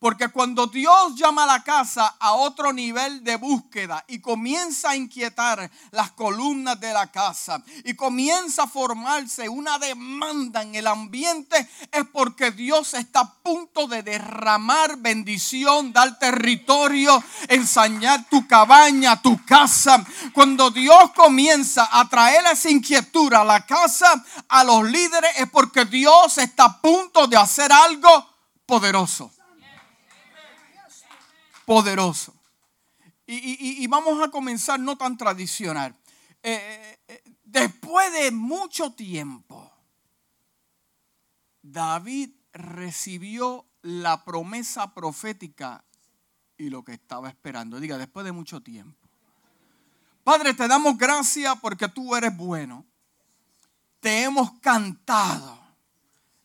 [0.00, 4.96] Porque cuando Dios llama a la casa a otro nivel de búsqueda y comienza a
[4.96, 11.68] inquietar las columnas de la casa y comienza a formarse una demanda en el ambiente,
[11.92, 19.44] es porque Dios está a punto de derramar bendición, dar territorio, ensañar tu cabaña, tu
[19.44, 20.02] casa.
[20.32, 25.84] Cuando Dios comienza a traer esa inquietud a la casa, a los líderes, es porque
[25.84, 28.26] Dios está a punto de hacer algo
[28.64, 29.30] poderoso
[31.70, 32.34] poderoso.
[33.28, 35.96] Y, vamos a comenzar no tan tradicional.
[36.42, 39.70] Eh, eh, después de mucho tiempo,
[41.62, 45.84] David recibió la promesa profética
[46.58, 47.78] y lo que estaba esperando.
[47.78, 49.08] Diga, después de mucho tiempo.
[50.24, 52.84] Padre, te damos gracias porque tú eres bueno.
[54.00, 55.56] Te hemos cantado.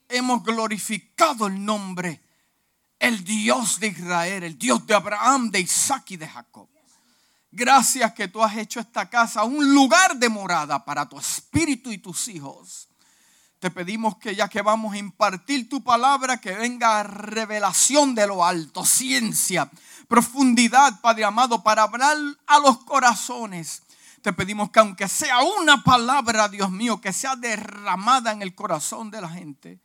[0.08, 2.25] Hemos glorificado el nombre
[3.00, 6.68] el Dios de Israel, el Dios de Abraham, de Isaac y de Jacob.
[7.52, 11.98] Gracias que tú has hecho esta casa un lugar de morada para tu espíritu y
[11.98, 12.90] tus hijos.
[13.60, 18.46] Te pedimos que ya que vamos a impartir tu palabra, que venga revelación de lo
[18.46, 19.72] alto, ciencia,
[20.08, 23.84] profundidad, Padre amado, para hablar a los corazones.
[24.22, 29.12] Te pedimos que aunque sea una palabra, Dios mío, que sea derramada en el corazón
[29.12, 29.80] de la gente,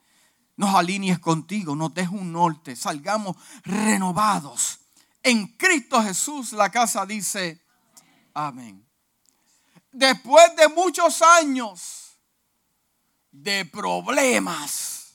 [0.60, 4.80] nos alinees contigo, nos dejes un norte, salgamos renovados.
[5.22, 7.64] En Cristo Jesús la casa dice,
[8.34, 8.86] amén.
[9.90, 12.18] Después de muchos años
[13.32, 15.14] de problemas,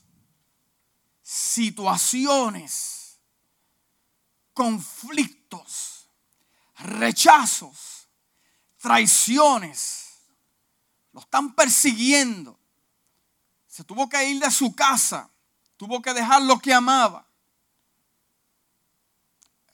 [1.22, 3.20] situaciones,
[4.52, 6.09] conflictos,
[6.80, 8.09] rechazos,
[8.80, 10.08] traiciones,
[11.14, 12.59] lo están persiguiendo.
[13.68, 15.30] Se tuvo que ir de su casa
[15.78, 17.28] tuvo que dejar lo que amaba,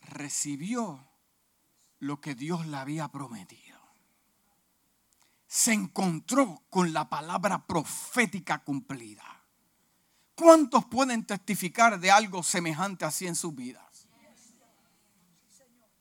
[0.01, 1.07] recibió
[1.99, 3.79] lo que Dios le había prometido.
[5.47, 9.23] Se encontró con la palabra profética cumplida.
[10.35, 14.07] ¿Cuántos pueden testificar de algo semejante así en sus vidas?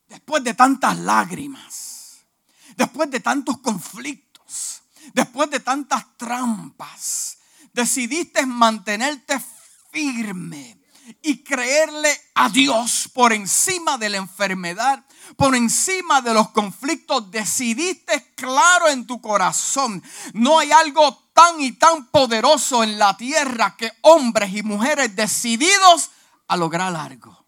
[0.09, 2.25] Después de tantas lágrimas,
[2.77, 4.83] después de tantos conflictos,
[5.15, 7.39] después de tantas trampas,
[7.73, 9.39] decidiste mantenerte
[9.91, 10.81] firme
[11.23, 15.05] y creerle a Dios por encima de la enfermedad,
[15.37, 17.31] por encima de los conflictos.
[17.31, 20.03] Decidiste claro en tu corazón.
[20.35, 26.11] No hay algo tan y tan poderoso en la tierra que hombres y mujeres decididos
[26.47, 27.45] a lograr algo.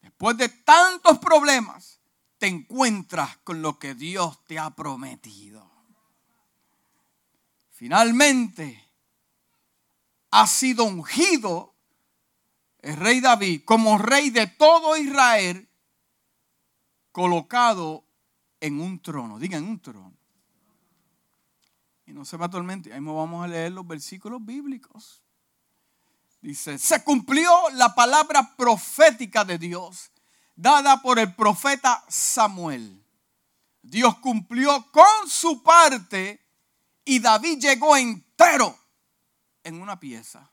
[0.00, 2.00] Después de tantos problemas,
[2.38, 5.70] te encuentras con lo que Dios te ha prometido.
[7.70, 8.83] Finalmente,
[10.34, 11.76] ha sido ungido
[12.80, 15.70] el rey David como rey de todo Israel,
[17.12, 18.04] colocado
[18.58, 19.38] en un trono.
[19.38, 20.12] Digan, un trono.
[22.06, 25.22] Y no se va actualmente, ahí vamos a leer los versículos bíblicos.
[26.40, 30.10] Dice, se cumplió la palabra profética de Dios
[30.56, 33.06] dada por el profeta Samuel.
[33.82, 36.44] Dios cumplió con su parte
[37.04, 38.76] y David llegó entero
[39.64, 40.50] en una pieza.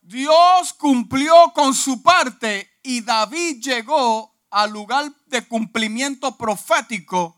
[0.00, 7.36] Dios cumplió con su parte y David llegó al lugar de cumplimiento profético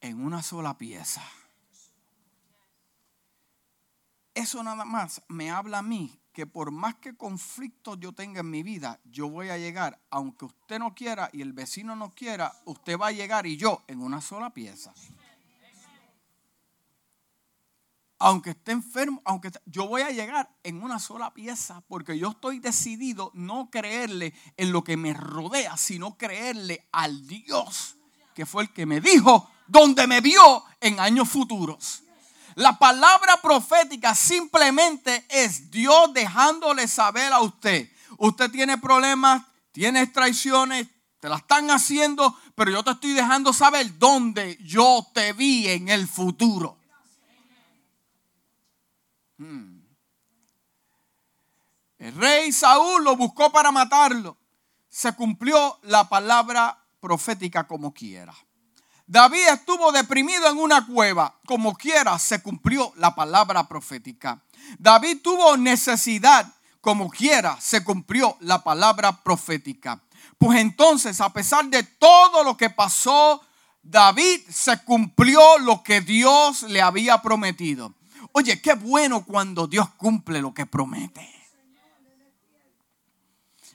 [0.00, 1.22] en una sola pieza.
[4.34, 8.50] Eso nada más me habla a mí que por más que conflictos yo tenga en
[8.50, 12.54] mi vida, yo voy a llegar, aunque usted no quiera y el vecino no quiera,
[12.66, 14.92] usted va a llegar y yo en una sola pieza
[18.18, 22.58] aunque esté enfermo, aunque yo voy a llegar en una sola pieza porque yo estoy
[22.58, 27.96] decidido no creerle en lo que me rodea, sino creerle al Dios
[28.36, 32.02] que fue el que me dijo donde me vio en años futuros.
[32.54, 39.42] La palabra profética simplemente es Dios dejándole saber a usted, usted tiene problemas,
[39.72, 40.86] tiene traiciones,
[41.18, 45.88] te la están haciendo, pero yo te estoy dejando saber dónde yo te vi en
[45.88, 46.75] el futuro.
[49.38, 49.80] Hmm.
[51.98, 54.36] El rey Saúl lo buscó para matarlo.
[54.88, 58.34] Se cumplió la palabra profética como quiera.
[59.06, 61.38] David estuvo deprimido en una cueva.
[61.46, 64.42] Como quiera, se cumplió la palabra profética.
[64.78, 66.52] David tuvo necesidad.
[66.80, 70.00] Como quiera, se cumplió la palabra profética.
[70.38, 73.40] Pues entonces, a pesar de todo lo que pasó,
[73.82, 77.94] David se cumplió lo que Dios le había prometido.
[78.38, 81.26] Oye, qué bueno cuando Dios cumple lo que promete.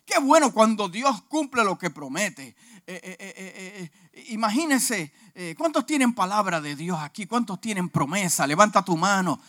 [0.05, 2.55] Qué bueno cuando Dios cumple lo que promete.
[2.85, 5.11] Eh, eh, eh, imagínense,
[5.57, 7.25] ¿cuántos tienen palabra de Dios aquí?
[7.25, 8.45] ¿Cuántos tienen promesa?
[8.45, 9.41] Levanta tu mano.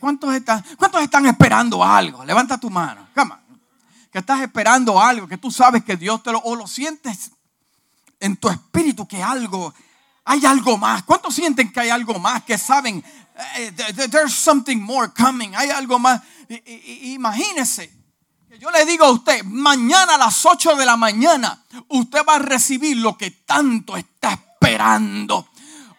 [0.00, 2.24] ¿cuántos, están, ¿Cuántos están esperando algo?
[2.24, 3.06] Levanta tu mano.
[4.10, 7.30] Que estás esperando algo, que tú sabes que Dios te lo, o lo sientes
[8.18, 9.72] en tu espíritu que algo,
[10.30, 11.02] hay algo más.
[11.02, 12.44] ¿Cuántos sienten que hay algo más?
[12.44, 13.04] Que saben,
[14.10, 16.20] there's something more coming, hay algo más.
[17.02, 18.00] Imagínese
[18.60, 22.38] yo le digo a usted, mañana a las 8 de la mañana, usted va a
[22.40, 25.48] recibir lo que tanto está esperando.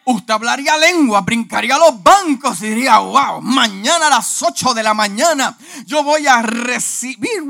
[0.04, 4.94] Usted hablaría lengua, brincaría los bancos y diría, wow, mañana a las 8 de la
[4.94, 7.42] mañana yo voy a recibir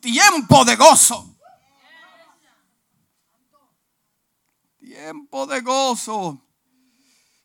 [0.00, 1.33] tiempo de gozo.
[5.04, 6.40] Tiempo de gozo.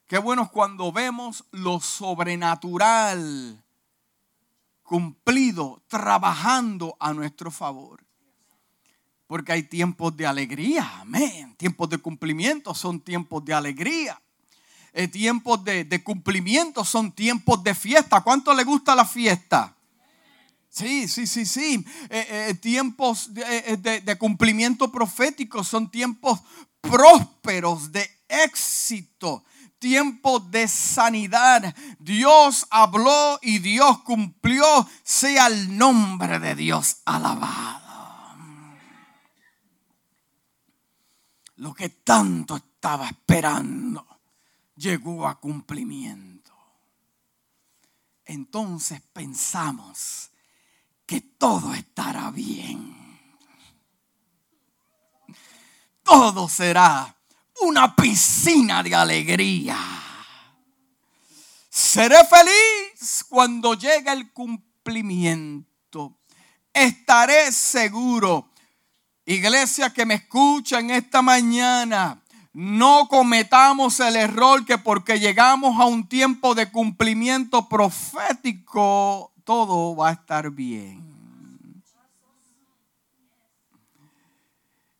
[0.07, 3.61] Qué bueno es cuando vemos lo sobrenatural
[4.81, 8.01] cumplido, trabajando a nuestro favor.
[9.27, 11.53] Porque hay tiempos de alegría, amén.
[11.57, 14.21] Tiempos de cumplimiento son tiempos de alegría.
[14.93, 18.21] Eh, tiempos de, cumplimiento son tiempos de fiesta.
[18.21, 19.75] ¿Cuánto le gusta la fiesta?
[20.69, 21.85] Sí, sí, sí, sí.
[22.09, 26.39] Eh, eh, tiempos de, de, cumplimiento profético son tiempos
[26.81, 29.43] prósperos, de éxito,
[29.79, 31.75] tiempo de sanidad.
[31.99, 34.87] Dios habló y Dios cumplió.
[35.03, 37.79] Sea el nombre de Dios alabado.
[41.55, 44.07] Lo que tanto estaba esperando
[44.75, 46.53] llegó a cumplimiento.
[48.25, 50.29] Entonces pensamos
[51.05, 52.98] que todo estará bien.
[56.09, 57.15] Todo será
[57.61, 59.77] una piscina de alegría.
[61.69, 66.17] Seré feliz cuando llegue el cumplimiento.
[66.73, 68.49] Estaré seguro.
[69.23, 72.19] Iglesia que me escucha en esta mañana,
[72.53, 80.09] no cometamos el error que porque llegamos a un tiempo de cumplimiento profético, todo va
[80.09, 81.08] a estar bien.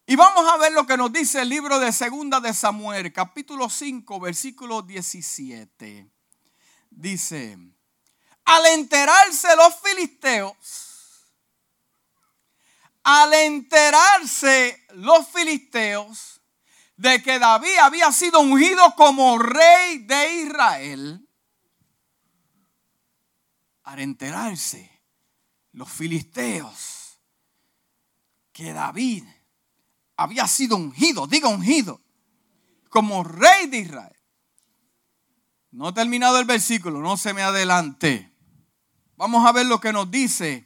[0.09, 3.69] Y vamos a ver lo que nos dice el libro de Segunda de Samuel, capítulo
[3.69, 6.09] 5, versículo 17.
[6.89, 7.59] Dice,
[8.43, 11.27] al enterarse los filisteos,
[13.03, 16.41] al enterarse los filisteos
[16.97, 21.29] de que David había sido ungido como rey de Israel,
[23.83, 25.03] al enterarse
[25.73, 27.19] los filisteos
[28.51, 29.23] que David
[30.19, 32.01] había sido ungido, diga ungido,
[32.89, 34.15] como rey de Israel.
[35.71, 38.29] No ha terminado el versículo, no se me adelante.
[39.15, 40.65] Vamos a ver lo que nos dice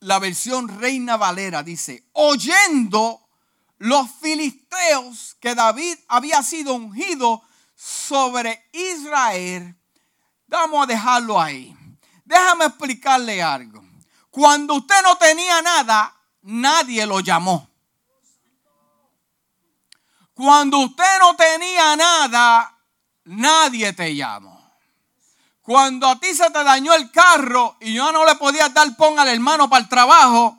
[0.00, 1.64] la versión Reina Valera.
[1.64, 3.28] Dice, oyendo
[3.78, 7.42] los filisteos que David había sido ungido
[7.74, 9.76] sobre Israel,
[10.46, 11.76] vamos a dejarlo ahí.
[12.24, 13.84] Déjame explicarle algo.
[14.30, 17.75] Cuando usted no tenía nada, nadie lo llamó.
[20.36, 22.78] Cuando usted no tenía nada,
[23.24, 24.70] nadie te llamó.
[25.62, 29.18] Cuando a ti se te dañó el carro y yo no le podía dar pon
[29.18, 30.58] al hermano para el trabajo,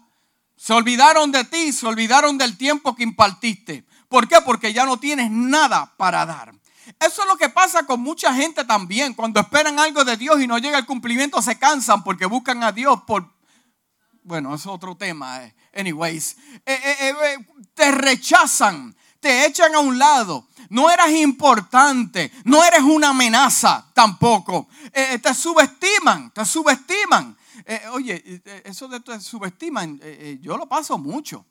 [0.55, 3.85] se olvidaron de ti, se olvidaron del tiempo que impartiste.
[4.09, 4.41] ¿Por qué?
[4.43, 6.55] Porque ya no tienes nada para dar.
[6.99, 9.13] Eso es lo que pasa con mucha gente también.
[9.13, 12.71] Cuando esperan algo de Dios y no llega el cumplimiento, se cansan porque buscan a
[12.71, 13.31] Dios por...
[14.23, 15.43] Bueno, es otro tema.
[15.43, 15.55] Eh.
[15.75, 17.37] Anyways, eh, eh,
[17.75, 20.47] te rechazan te echan a un lado.
[20.69, 24.69] No eras importante, no eres una amenaza tampoco.
[24.93, 27.37] Eh, eh, te subestiman, te subestiman.
[27.65, 29.99] Eh, oye, eso de te subestiman,
[30.39, 31.45] yo lo paso mucho.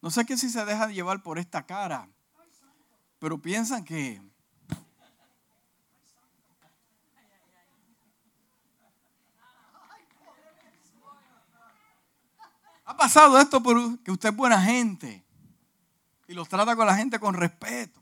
[0.00, 2.08] No sé qué si se dejan llevar por esta cara,
[3.18, 4.22] pero piensan que...
[12.86, 15.27] Ha pasado esto porque usted es buena gente
[16.28, 18.00] y los trata con la gente con respeto.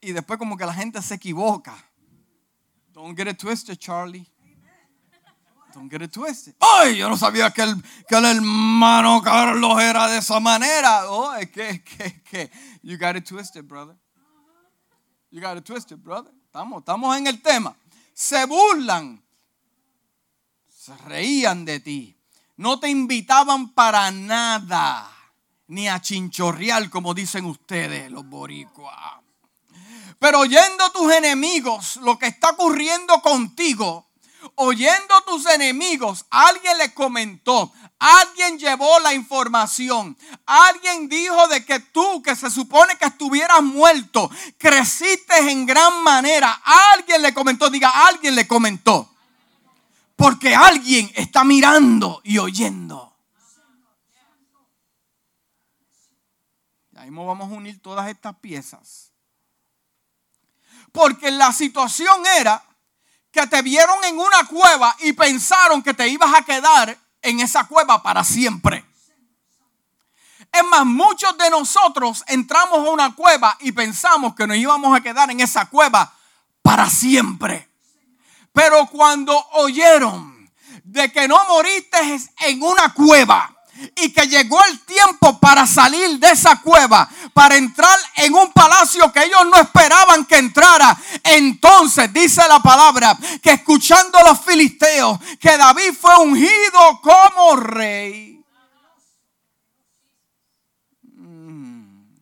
[0.00, 1.76] Y, después como que la gente se equivoca.
[2.92, 4.26] Don't get it twisted, Charlie.
[5.74, 6.54] Don't get it twisted.
[6.58, 11.10] Ay, yo no sabía que el, que el hermano Carlos era de esa manera.
[11.10, 12.50] Oh, es que, que, que.
[12.82, 13.96] You got it twisted, brother.
[15.30, 16.32] You got it twisted, brother.
[16.46, 17.76] Estamos, estamos en el tema.
[18.14, 19.22] Se burlan.
[20.68, 22.16] Se reían de ti
[22.56, 25.10] no te invitaban para nada,
[25.66, 28.94] ni a chinchorreal, como dicen ustedes, los boricuas.
[30.18, 34.06] Pero oyendo tus enemigos lo que está ocurriendo contigo,
[34.54, 42.22] oyendo tus enemigos, alguien le comentó, alguien llevó la información, alguien dijo de que tú,
[42.22, 46.60] que se supone que estuvieras muerto, creciste en gran manera.
[46.92, 49.13] Alguien le comentó, diga, alguien le comentó.
[50.16, 53.16] Porque alguien está mirando y oyendo.
[56.92, 59.12] Y ahí vamos a unir todas estas piezas.
[60.92, 62.62] Porque la situación era
[63.32, 67.66] que te vieron en una cueva y pensaron que te ibas a quedar en esa
[67.66, 68.84] cueva para siempre.
[70.52, 75.00] Es más, muchos de nosotros entramos a una cueva y pensamos que nos íbamos a
[75.00, 76.14] quedar en esa cueva
[76.62, 77.68] para siempre.
[78.54, 80.48] Pero cuando oyeron
[80.84, 81.98] de que no moriste
[82.46, 83.54] en una cueva,
[83.96, 89.12] y que llegó el tiempo para salir de esa cueva, para entrar en un palacio
[89.12, 90.96] que ellos no esperaban que entrara.
[91.22, 98.44] Entonces dice la palabra que escuchando a los filisteos que David fue ungido como rey.
[101.02, 102.14] Mm.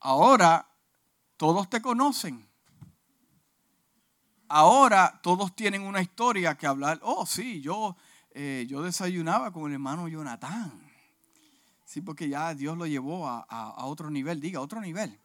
[0.00, 0.66] Ahora
[1.36, 2.48] todos te conocen.
[4.48, 6.98] Ahora todos tienen una historia que hablar.
[7.02, 7.96] Oh, sí, yo
[8.40, 10.72] eh, yo desayunaba con el hermano Jonathan.
[11.84, 15.18] Sí, porque ya Dios lo llevó a, otro nivel, diga, otro nivel.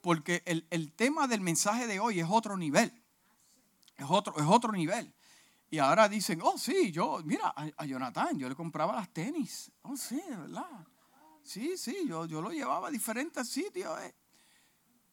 [0.00, 2.92] Porque el, tema del mensaje de hoy es otro nivel.
[3.96, 5.12] Es otro, es otro nivel.
[5.68, 9.70] Y ahora dicen, oh sí, yo, mira, a, Jonathan, yo le compraba las tenis.
[9.82, 10.86] Oh sí, ¿verdad?
[11.42, 14.00] Sí, sí, yo, yo lo llevaba a diferentes sitios.
[14.00, 14.14] Eh.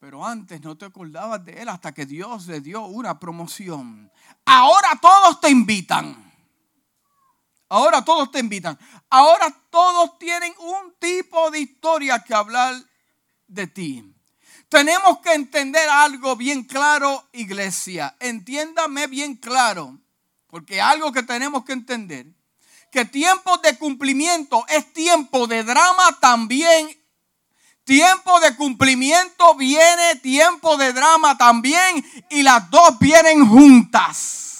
[0.01, 4.11] Pero antes no te acordabas de él hasta que Dios le dio una promoción.
[4.45, 6.33] Ahora todos te invitan.
[7.69, 8.79] Ahora todos te invitan.
[9.11, 12.73] Ahora todos tienen un tipo de historia que hablar
[13.45, 14.15] de ti.
[14.69, 18.15] Tenemos que entender algo bien claro, iglesia.
[18.19, 19.99] Entiéndame bien claro,
[20.47, 22.25] porque algo que tenemos que entender,
[22.91, 26.89] que tiempo de cumplimiento es tiempo de drama también.
[27.83, 34.50] Tiempo de cumplimiento viene, tiempo de drama también, y las dos vienen juntas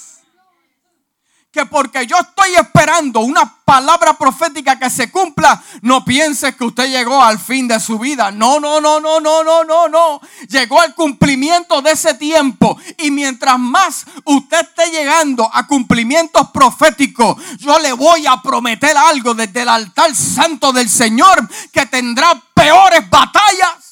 [1.51, 6.89] que porque yo estoy esperando una palabra profética que se cumpla, no piense que usted
[6.89, 8.31] llegó al fin de su vida.
[8.31, 10.22] No, no, no, no, no, no, no, no.
[10.48, 12.77] Llegó al cumplimiento de ese tiempo.
[12.98, 19.34] Y mientras más usted esté llegando a cumplimientos proféticos, yo le voy a prometer algo
[19.34, 23.90] desde el altar santo del Señor que tendrá peores batallas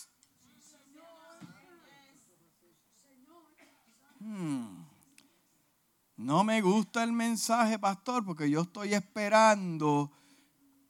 [6.20, 10.12] No me gusta el mensaje, pastor, porque yo estoy esperando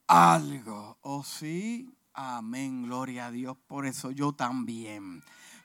[0.07, 0.97] algo.
[1.01, 1.95] ¿O oh, sí?
[2.15, 3.55] Amén, gloria a Dios.
[3.67, 5.21] Por eso yo también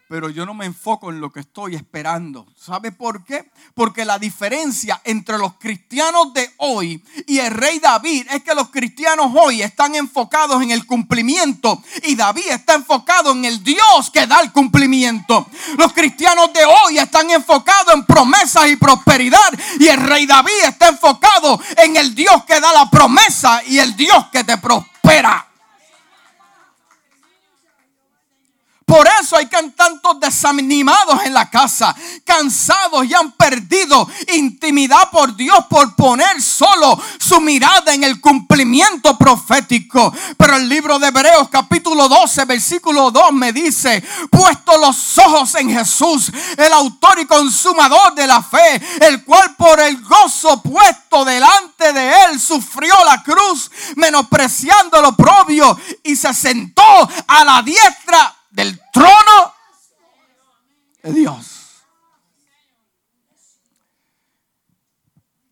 [0.08, 2.46] pero yo no me enfoco en lo que estoy esperando.
[2.56, 3.50] ¿Sabe por qué?
[3.74, 8.68] Porque la diferencia entre los cristianos de hoy y el rey David es que los
[8.68, 14.26] cristianos hoy están enfocados en el cumplimiento y David está enfocado en el Dios que
[14.26, 15.46] da el cumplimiento.
[15.78, 20.88] Los cristianos de hoy están enfocados en promesas y prosperidad y el rey David está
[20.88, 25.53] enfocado en el Dios que da la promesa y el Dios que te prospera.
[28.84, 35.58] Por eso hay tantos desanimados en la casa, cansados y han perdido intimidad por Dios
[35.70, 40.12] por poner solo su mirada en el cumplimiento profético.
[40.36, 45.70] Pero el libro de Hebreos capítulo 12 versículo 2 me dice, puesto los ojos en
[45.70, 51.92] Jesús, el autor y consumador de la fe, el cual por el gozo puesto delante
[51.92, 56.82] de él sufrió la cruz, menospreciando lo propio y se sentó
[57.26, 59.52] a la diestra del trono
[61.02, 61.60] de Dios.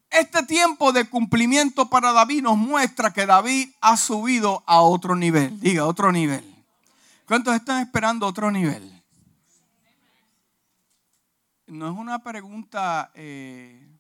[0.09, 5.59] Este tiempo de cumplimiento para David nos muestra que David ha subido a otro nivel.
[5.59, 6.45] Diga, otro nivel.
[7.27, 9.03] ¿Cuántos están esperando otro nivel?
[11.67, 13.99] No es una pregunta eh,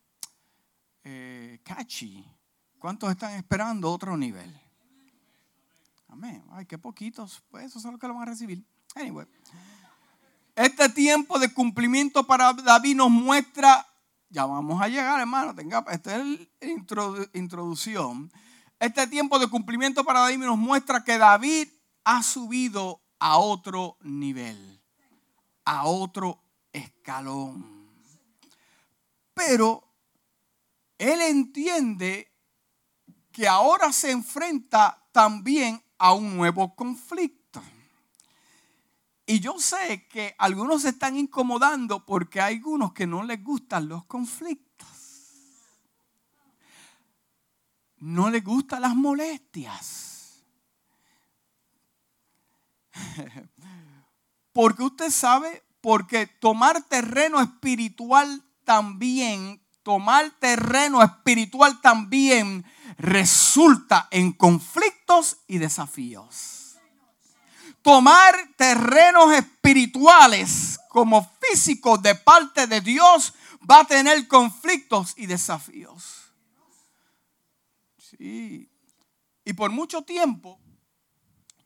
[1.03, 2.25] eh, catchy.
[2.79, 4.55] ¿Cuántos están esperando otro nivel?
[6.09, 6.45] Amén.
[6.51, 7.43] Ay, qué poquitos.
[7.51, 8.63] Pues eso es lo que lo van a recibir.
[8.95, 9.27] Anyway.
[10.55, 13.87] Este tiempo de cumplimiento para David nos muestra,
[14.29, 18.31] ya vamos a llegar, hermano, tenga, esta es la introducción.
[18.79, 21.69] Este tiempo de cumplimiento para David nos muestra que David
[22.05, 24.83] ha subido a otro nivel,
[25.65, 27.89] a otro escalón.
[29.33, 29.83] Pero
[30.99, 32.31] él entiende
[33.31, 37.42] que ahora se enfrenta también a un nuevo conflicto.
[39.33, 43.89] Y yo sé que algunos se están incomodando porque hay algunos que no les gustan
[43.89, 44.87] los conflictos.
[47.97, 50.43] No les gustan las molestias.
[54.53, 62.67] Porque usted sabe, porque tomar terreno espiritual también, tomar terreno espiritual también
[62.99, 66.62] resulta en conflictos y desafíos.
[67.83, 73.35] Tomar terrenos espirituales como físicos de parte de Dios
[73.69, 76.33] va a tener conflictos y desafíos.
[77.99, 78.69] Sí.
[79.45, 80.61] Y por mucho tiempo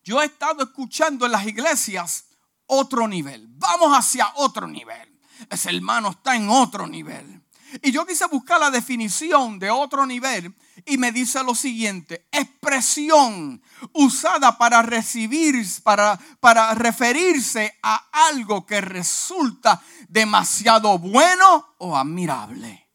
[0.07, 2.27] yo he estado escuchando en las iglesias
[2.67, 3.49] otro nivel.
[3.49, 5.21] Vamos hacia otro nivel.
[5.51, 7.36] Ese hermano está en otro nivel.
[7.83, 10.55] Y yo quise buscar la definición de otro nivel
[10.85, 18.81] y me dice lo siguiente, expresión usada para recibir, para, para referirse a algo que
[18.81, 22.87] resulta demasiado bueno o admirable.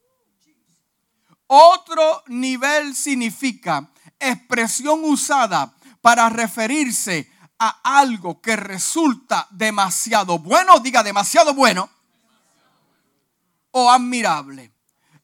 [1.47, 11.53] Otro nivel significa expresión usada para referirse a algo que resulta demasiado bueno, diga demasiado
[11.53, 11.89] bueno
[13.71, 14.70] o admirable.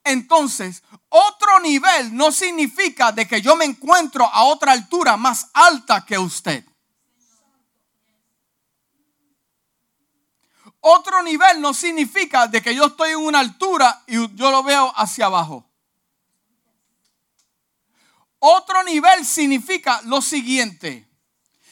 [0.07, 6.05] Entonces, otro nivel no significa de que yo me encuentro a otra altura más alta
[6.05, 6.65] que usted.
[10.79, 14.93] Otro nivel no significa de que yo estoy en una altura y yo lo veo
[14.95, 15.65] hacia abajo.
[18.39, 21.09] Otro nivel significa lo siguiente,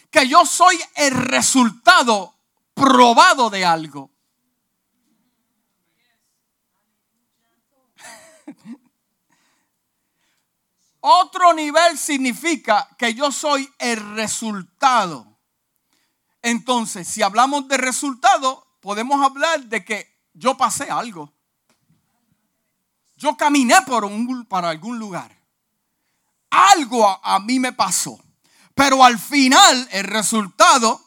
[0.10, 2.36] que yo soy el resultado
[2.74, 4.15] probado de algo.
[11.08, 15.38] Otro nivel significa que yo soy el resultado.
[16.42, 21.32] Entonces, si hablamos de resultado, podemos hablar de que yo pasé algo.
[23.18, 25.32] Yo caminé por un, para algún lugar.
[26.50, 28.20] Algo a, a mí me pasó.
[28.74, 31.00] Pero al final, el resultado,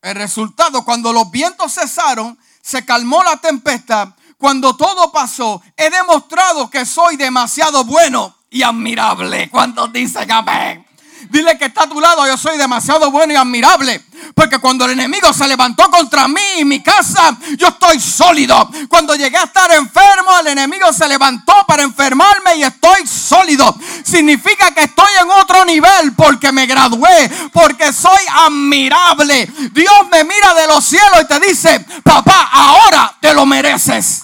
[0.00, 6.70] el resultado, cuando los vientos cesaron, se calmó la tempestad, cuando todo pasó, he demostrado
[6.70, 9.50] que soy demasiado bueno y admirable.
[9.50, 10.86] ¿Cuántos dicen amén?
[11.28, 14.00] Dile que está a tu lado, yo soy demasiado bueno y admirable.
[14.32, 18.70] Porque cuando el enemigo se levantó contra mí y mi casa, yo estoy sólido.
[18.88, 23.76] Cuando llegué a estar enfermo, el enemigo se levantó para enfermarme y estoy sólido.
[24.04, 29.50] Significa que estoy en otro nivel porque me gradué, porque soy admirable.
[29.72, 34.23] Dios me mira de los cielos y te dice, papá, ahora te lo mereces.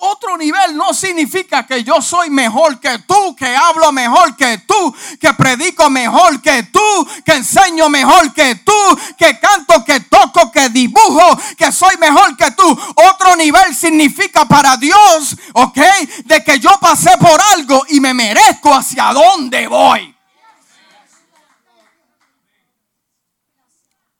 [0.00, 4.94] Otro nivel no significa que yo soy mejor que tú, que hablo mejor que tú,
[5.20, 10.68] que predico mejor que tú, que enseño mejor que tú, que canto, que toco, que
[10.68, 12.78] dibujo, que soy mejor que tú.
[13.10, 15.78] Otro nivel significa para Dios, ¿ok?
[16.24, 20.14] De que yo pasé por algo y me merezco hacia dónde voy.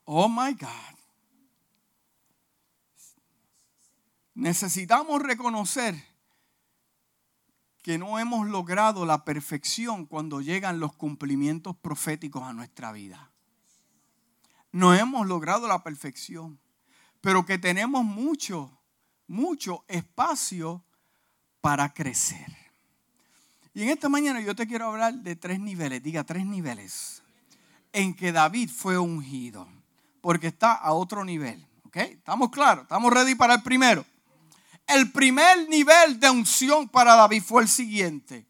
[0.07, 0.88] Oh my God.
[4.38, 6.01] Necesitamos reconocer
[7.83, 13.33] que no hemos logrado la perfección cuando llegan los cumplimientos proféticos a nuestra vida.
[14.70, 16.61] No hemos logrado la perfección,
[17.20, 18.79] pero que tenemos mucho,
[19.27, 20.85] mucho espacio
[21.61, 22.46] para crecer.
[23.74, 27.24] Y en esta mañana yo te quiero hablar de tres niveles, diga tres niveles,
[27.92, 29.66] en que David fue ungido,
[30.20, 31.66] porque está a otro nivel.
[31.83, 31.96] ¿Ok?
[31.96, 32.85] ¿Estamos claros?
[32.85, 34.05] ¿Estamos ready para el primero?
[34.88, 38.46] El primer nivel de unción para David fue el siguiente.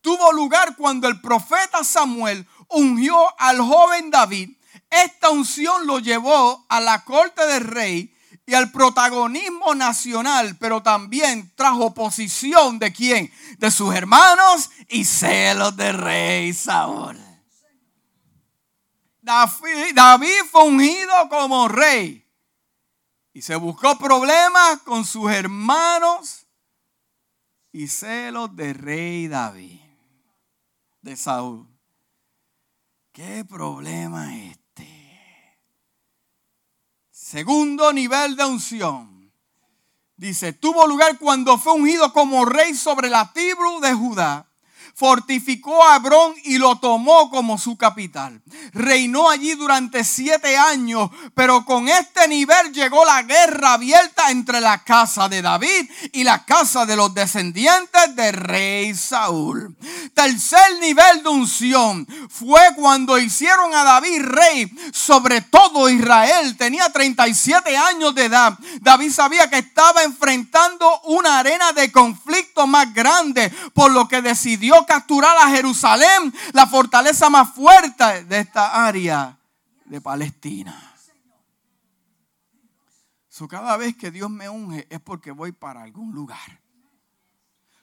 [0.00, 4.56] Tuvo lugar cuando el profeta Samuel ungió al joven David.
[4.88, 8.14] Esta unción lo llevó a la corte del rey
[8.46, 13.30] y al protagonismo nacional, pero también trajo oposición de quién?
[13.58, 17.18] De sus hermanos y celos del rey Saúl.
[19.22, 22.26] David fue ungido como rey.
[23.32, 26.46] Y se buscó problemas con sus hermanos
[27.72, 29.80] y celos de rey David,
[31.00, 31.68] de Saúl.
[33.12, 34.88] ¿Qué problema este?
[37.10, 39.32] Segundo nivel de unción.
[40.16, 44.49] Dice, tuvo lugar cuando fue ungido como rey sobre la tribu de Judá
[44.94, 48.42] fortificó a Hebrón y lo tomó como su capital.
[48.72, 54.84] Reinó allí durante siete años, pero con este nivel llegó la guerra abierta entre la
[54.84, 59.76] casa de David y la casa de los descendientes del rey Saúl.
[60.14, 66.56] Tercer nivel de unción fue cuando hicieron a David rey sobre todo Israel.
[66.56, 68.58] Tenía 37 años de edad.
[68.80, 74.79] David sabía que estaba enfrentando una arena de conflicto más grande, por lo que decidió
[74.86, 79.38] capturar a Jerusalén, la fortaleza más fuerte de esta área
[79.84, 80.90] de Palestina.
[83.48, 86.60] cada vez que Dios me unge es porque voy para algún lugar.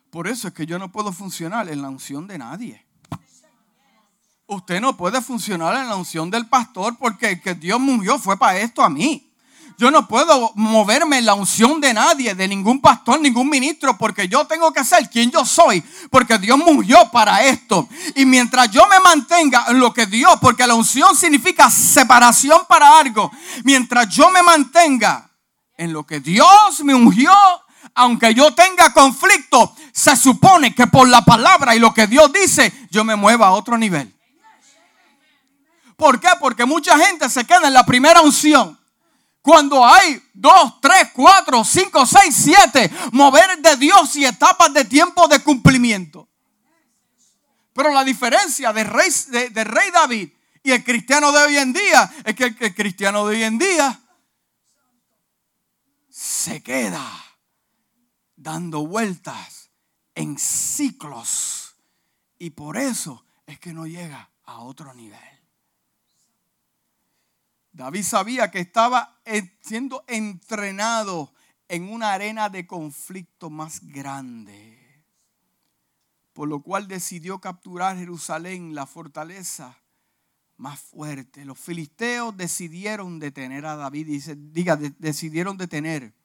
[0.10, 2.86] Por eso es que yo no puedo funcionar en la unción de nadie.
[4.46, 8.18] Usted no puede funcionar en la unción del pastor porque el que Dios me ungió
[8.18, 9.27] fue para esto a mí.
[9.80, 14.28] Yo no puedo moverme en la unción de nadie, de ningún pastor, ningún ministro, porque
[14.28, 17.88] yo tengo que ser quien yo soy, porque Dios murió para esto.
[18.16, 22.98] Y mientras yo me mantenga en lo que Dios, porque la unción significa separación para
[22.98, 23.32] algo,
[23.66, 25.30] mientras yo me mantenga
[25.78, 27.32] en lo que Dios me ungió,
[27.94, 32.74] aunque yo tenga conflicto, se supone que por la palabra y lo que Dios dice,
[32.90, 34.12] yo me mueva a otro nivel.
[35.96, 36.30] ¿Por qué?
[36.40, 38.77] Porque mucha gente se queda en la primera unción
[39.48, 45.26] cuando hay dos, tres, cuatro, cinco, seis, siete, mover de Dios y etapas de tiempo
[45.30, 46.28] de cumplimiento.
[47.72, 50.34] Pero la diferencia del rey, de, rey David
[50.64, 53.98] y el cristiano de hoy en día es que el, cristiano de hoy en día
[56.10, 57.10] se queda
[58.36, 59.70] dando vueltas
[60.14, 61.74] en ciclos.
[62.38, 65.37] Y por eso es que no llega a otro nivel.
[67.78, 69.22] David sabía que estaba
[69.62, 71.32] siendo entrenado
[71.68, 75.04] en una arena de conflicto más grande,
[76.34, 79.78] por lo cual decidió capturar Jerusalén, la fortaleza
[80.56, 81.46] más fuerte.
[81.46, 86.16] Los filisteos decidieron detener a David, dice, diga, decidieron detener.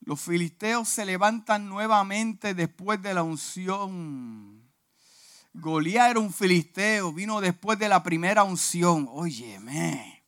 [0.00, 4.59] Los filisteos se levantan nuevamente después de la unción
[5.52, 9.08] Goliat era un filisteo, vino después de la primera unción.
[9.10, 10.24] Óyeme,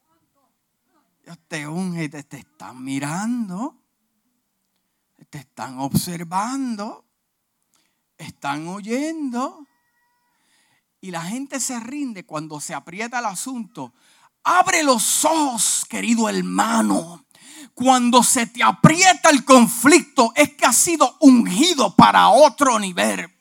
[1.25, 3.77] Dios te unge, te, te están mirando,
[5.31, 7.05] te están observando,
[8.19, 9.67] están oyendo.
[11.01, 13.93] Y la gente se rinde cuando se aprieta el asunto.
[14.43, 17.25] Abre los ojos, querido hermano.
[17.75, 23.32] Cuando se te aprieta el conflicto es que has sido ungido para otro nivel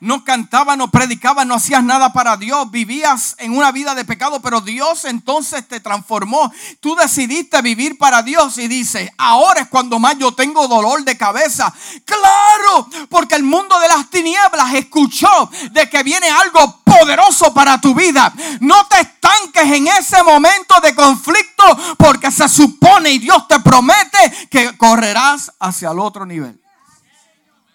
[0.00, 4.40] no cantabas, no predicabas, no hacías nada para Dios, vivías en una vida de pecado,
[4.40, 6.52] pero Dios entonces te transformó.
[6.80, 11.16] Tú decidiste vivir para Dios y dices, ahora es cuando más yo tengo dolor de
[11.16, 11.72] cabeza.
[12.04, 17.94] Claro, porque el mundo de las tinieblas escuchó de que viene algo poderoso para tu
[17.94, 18.32] vida.
[18.60, 21.64] No te estanques en ese momento de conflicto
[21.96, 26.60] porque se supone y Dios te promete que correrás hacia el otro nivel.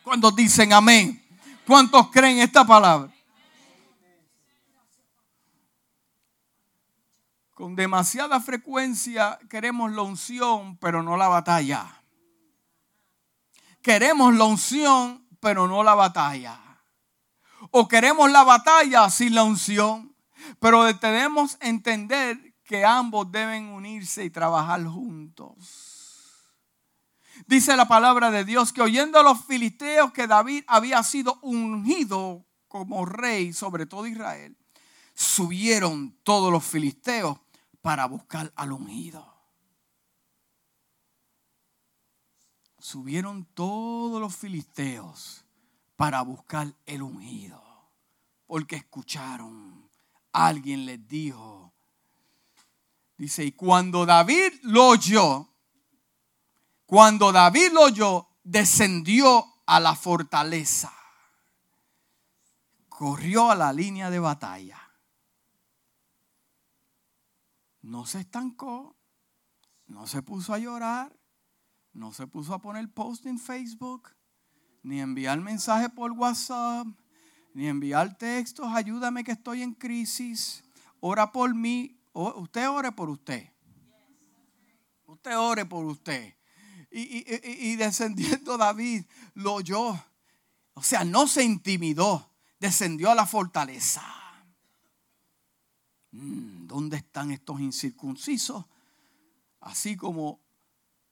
[0.03, 1.22] Cuando dicen amén.
[1.65, 3.09] ¿Cuántos creen esta palabra?
[7.53, 12.03] Con demasiada frecuencia queremos la unción, pero no la batalla.
[13.81, 16.59] Queremos la unción, pero no la batalla.
[17.71, 20.13] O queremos la batalla sin la unción,
[20.59, 25.92] pero debemos entender que ambos deben unirse y trabajar juntos.
[27.45, 32.45] Dice la palabra de Dios que oyendo a los filisteos que David había sido ungido
[32.67, 34.57] como rey sobre todo Israel,
[35.13, 37.37] subieron todos los filisteos
[37.81, 39.31] para buscar al ungido.
[42.79, 45.45] Subieron todos los filisteos
[45.95, 47.61] para buscar el ungido,
[48.45, 49.89] porque escucharon,
[50.31, 51.73] alguien les dijo,
[53.17, 55.52] dice, y cuando David lo oyó,
[56.93, 60.93] cuando David lo oyó, descendió a la fortaleza.
[62.87, 64.79] Corrió a la línea de batalla.
[67.81, 68.95] No se estancó,
[69.87, 71.17] no se puso a llorar,
[71.93, 74.09] no se puso a poner post en Facebook,
[74.83, 76.85] ni enviar mensajes por WhatsApp,
[77.55, 80.63] ni enviar textos, ayúdame que estoy en crisis,
[80.99, 83.51] ora por mí, usted ore por usted.
[85.07, 86.35] Usted ore por usted
[86.95, 89.99] y, descendiendo David lo oyó.
[90.75, 94.03] O sea, no se intimidó, descendió a la fortaleza.
[96.11, 98.65] Mm, ¿Dónde están estos incircuncisos?
[99.59, 100.39] Así como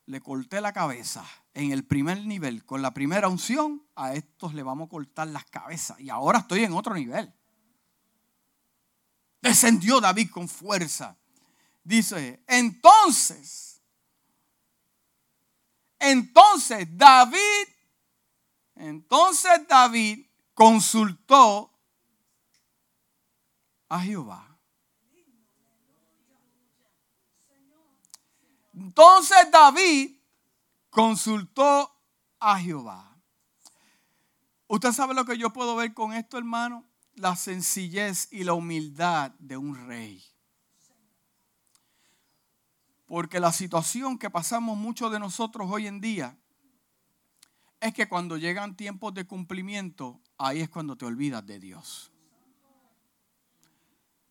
[0.06, 4.64] le corté la cabeza en el primer nivel, con la primera unción, a estos le
[4.64, 6.00] vamos a cortar las cabezas.
[6.00, 7.34] Y ahora estoy en otro nivel.
[9.42, 11.18] Descendió David con fuerza.
[11.84, 13.81] Dice, entonces,
[16.02, 17.68] entonces David,
[18.76, 21.72] entonces David consultó
[23.88, 24.48] a Jehová.
[28.74, 30.18] Entonces David
[30.90, 31.94] consultó
[32.40, 33.16] a Jehová.
[34.68, 36.86] ¿Usted sabe lo que yo puedo ver con esto, hermano?
[37.16, 40.31] La sencillez y la humildad de un rey.
[43.12, 46.38] Porque la situación que pasamos muchos de nosotros hoy en día
[47.82, 52.10] es que cuando llegan tiempos de cumplimiento, ahí es cuando te olvidas de Dios.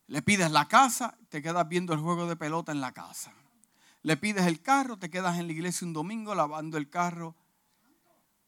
[0.07, 3.35] Le pides la casa, te quedas viendo el juego de pelota en la casa.
[4.01, 7.37] Le pides el carro, te quedas en la iglesia un domingo lavando el carro.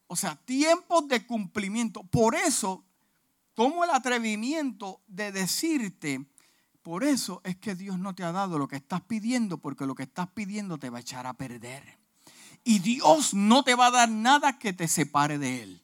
[0.07, 2.05] O sea, tiempos de cumplimiento.
[2.05, 2.87] Por eso
[3.53, 6.25] tomo el atrevimiento de decirte,
[6.83, 9.95] por eso es que Dios no te ha dado lo que estás pidiendo, porque lo
[9.95, 11.99] que estás pidiendo te va a echar a perder.
[12.65, 15.83] Y Dios no te va a dar nada que te separe de Él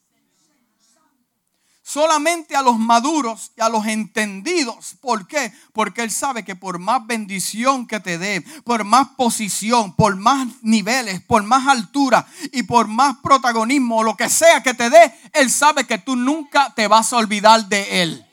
[1.89, 4.97] solamente a los maduros y a los entendidos.
[5.01, 5.53] ¿Por qué?
[5.73, 10.49] Porque Él sabe que por más bendición que te dé, por más posición, por más
[10.61, 15.51] niveles, por más altura y por más protagonismo, lo que sea que te dé, Él
[15.51, 18.28] sabe que tú nunca te vas a olvidar de Él.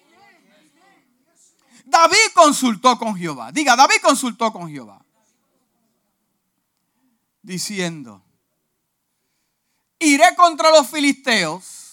[1.86, 3.52] David consultó con Jehová.
[3.52, 5.04] Diga, David consultó con Jehová.
[7.42, 8.24] Diciendo,
[10.00, 11.86] iré contra los filisteos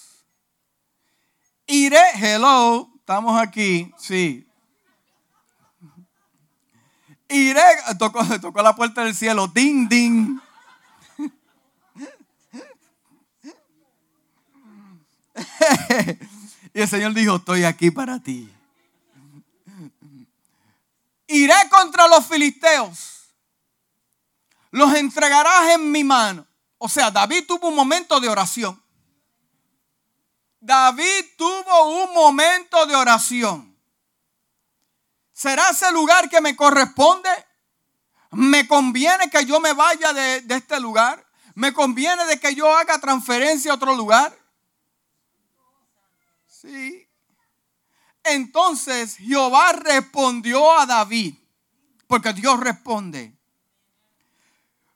[1.72, 4.46] Iré, hello, estamos aquí, sí.
[7.30, 7.62] Iré,
[7.98, 10.38] tocó, tocó la puerta del cielo, ding, ding.
[16.74, 18.51] y el Señor dijo, estoy aquí para ti.
[21.32, 23.34] Iré contra los filisteos.
[24.70, 26.46] Los entregarás en mi mano.
[26.76, 28.82] O sea, David tuvo un momento de oración.
[30.60, 33.76] David tuvo un momento de oración.
[35.32, 37.30] ¿Será ese lugar que me corresponde?
[38.32, 41.26] ¿Me conviene que yo me vaya de, este lugar?
[41.54, 44.38] ¿Me conviene de que yo haga transferencia a otro lugar?
[46.46, 47.01] Sí.
[48.24, 51.34] Entonces Jehová respondió a David,
[52.06, 53.36] porque Dios responde.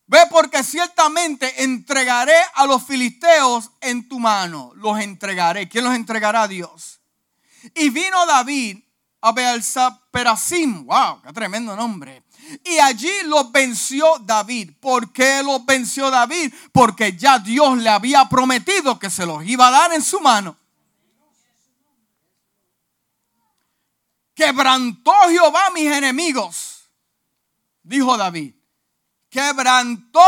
[0.08, 4.70] Ve porque ciertamente entregaré a los filisteos en tu mano.
[4.76, 5.68] Los entregaré.
[5.68, 7.00] ¿Quién los entregará a Dios?
[7.74, 8.78] Y vino David
[9.20, 9.34] a
[10.12, 10.86] Perasim.
[10.86, 12.22] Wow, qué tremendo nombre.
[12.64, 14.74] Y allí los venció David.
[14.78, 16.54] ¿Por qué los venció David?
[16.70, 20.56] Porque ya Dios le había prometido que se los iba a dar en su mano.
[24.36, 26.90] Quebrantó Jehová mis enemigos,
[27.82, 28.54] dijo David.
[29.30, 30.20] Quebrantó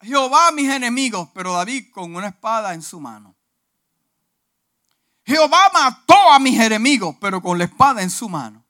[0.00, 3.36] Jehová mis enemigos, pero David con una espada en su mano.
[5.24, 8.66] Jehová mató a mis enemigos, pero con la espada en su mano.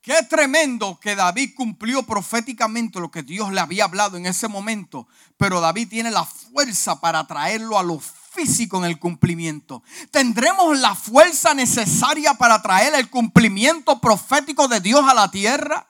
[0.00, 5.08] Qué tremendo que David cumplió proféticamente lo que Dios le había hablado en ese momento,
[5.36, 7.98] pero David tiene la fuerza para traerlo a lo
[8.30, 9.82] físico en el cumplimiento.
[10.10, 15.86] ¿Tendremos la fuerza necesaria para traer el cumplimiento profético de Dios a la tierra?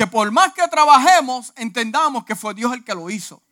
[0.00, 3.42] que por más que trabajemos, entendamos que fue Dios el que lo hizo.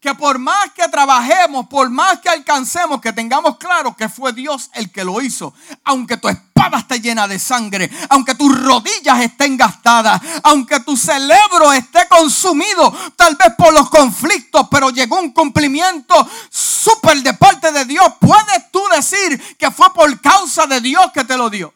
[0.00, 4.70] Que por más que trabajemos, por más que alcancemos, que tengamos claro que fue Dios
[4.74, 5.52] el que lo hizo.
[5.84, 11.72] Aunque tu espada esté llena de sangre, aunque tus rodillas estén gastadas, aunque tu cerebro
[11.72, 17.84] esté consumido, tal vez por los conflictos, pero llegó un cumplimiento súper de parte de
[17.84, 18.06] Dios.
[18.20, 21.74] Puedes tú decir que fue por causa de Dios que te lo dio.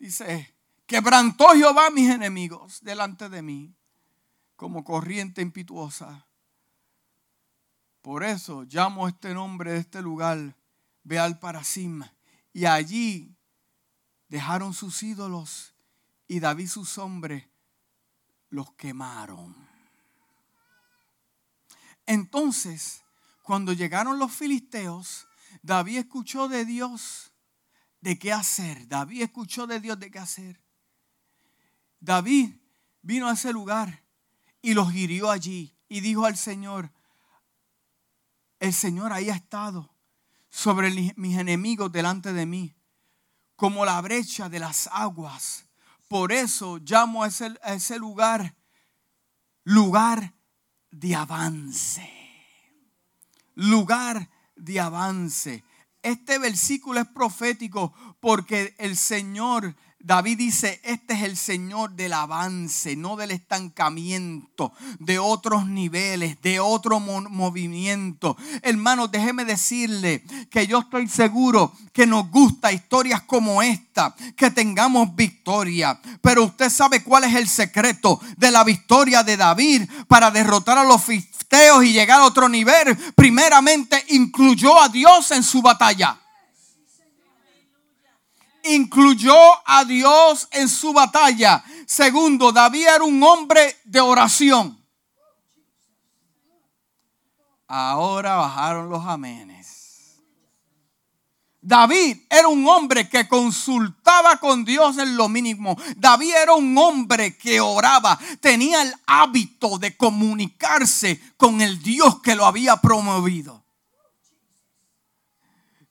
[0.00, 0.54] Dice,
[0.90, 3.76] quebrantó Jehová mis enemigos delante de mí
[4.56, 6.26] como corriente impetuosa.
[8.02, 10.56] Por eso llamo este nombre de este lugar
[11.04, 12.02] Beal Parasim.
[12.52, 13.36] Y allí
[14.26, 15.76] dejaron sus ídolos
[16.26, 17.46] y David sus hombres
[18.48, 19.54] los quemaron.
[22.04, 23.04] Entonces,
[23.44, 25.28] cuando llegaron los filisteos,
[25.62, 27.30] David escuchó de Dios
[28.00, 28.88] de qué hacer.
[28.88, 30.69] David escuchó de Dios de qué hacer.
[32.00, 32.54] David
[33.02, 34.02] vino a ese lugar
[34.62, 36.90] y los hirió allí y dijo al Señor,
[38.58, 39.90] el Señor ahí ha estado.
[40.52, 42.74] sobre mis enemigos delante de mí,
[43.54, 45.64] como la brecha de las aguas.
[46.08, 48.56] Por eso llamo a ese, a ese lugar
[49.64, 50.34] lugar
[50.90, 52.10] de avance.
[53.54, 55.64] Lugar de avance.
[56.02, 62.96] Este versículo es profético porque el Señor David dice, este es el Señor del avance,
[62.96, 68.34] no del estancamiento, de otros niveles, de otro movimiento.
[68.62, 75.14] Hermano, déjeme decirle que yo estoy seguro que nos gusta historias como esta, que tengamos
[75.14, 76.00] victoria.
[76.22, 80.84] Pero usted sabe cuál es el secreto de la victoria de David para derrotar a
[80.84, 82.96] los filisteos y llegar a otro nivel.
[83.14, 86.19] Primeramente, incluyó a Dios en su batalla
[88.64, 91.62] incluyó a Dios en su batalla.
[91.86, 94.78] Segundo, David era un hombre de oración.
[97.66, 100.20] Ahora bajaron los amenes.
[101.62, 105.76] David era un hombre que consultaba con Dios en lo mínimo.
[105.96, 108.18] David era un hombre que oraba.
[108.40, 113.62] Tenía el hábito de comunicarse con el Dios que lo había promovido.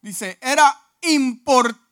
[0.02, 1.89] Dice, era importante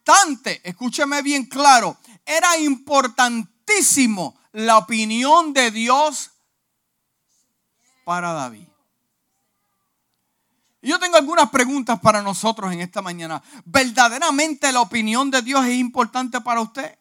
[0.63, 6.31] escúcheme bien claro, era importantísimo la opinión de Dios
[8.03, 8.67] para David.
[10.81, 13.43] Yo tengo algunas preguntas para nosotros en esta mañana.
[13.65, 16.97] ¿Verdaderamente la opinión de Dios es importante para usted?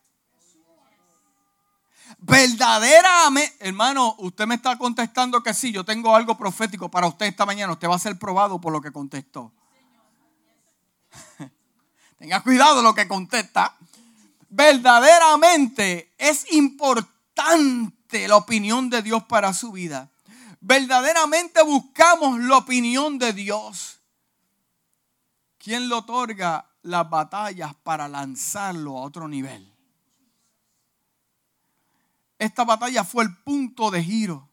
[2.19, 7.47] Verdaderamente, hermano, usted me está contestando que sí, yo tengo algo profético para usted esta
[7.47, 7.73] mañana.
[7.73, 9.53] Usted va a ser probado por lo que contestó.
[12.19, 13.77] Tenga cuidado lo que contesta.
[14.49, 20.11] Verdaderamente es importante la opinión de Dios para su vida.
[20.61, 24.01] Verdaderamente buscamos la opinión de Dios.
[25.59, 29.73] ¿Quién le otorga las batallas para lanzarlo a otro nivel?
[32.39, 34.49] Esta batalla fue el punto de giro.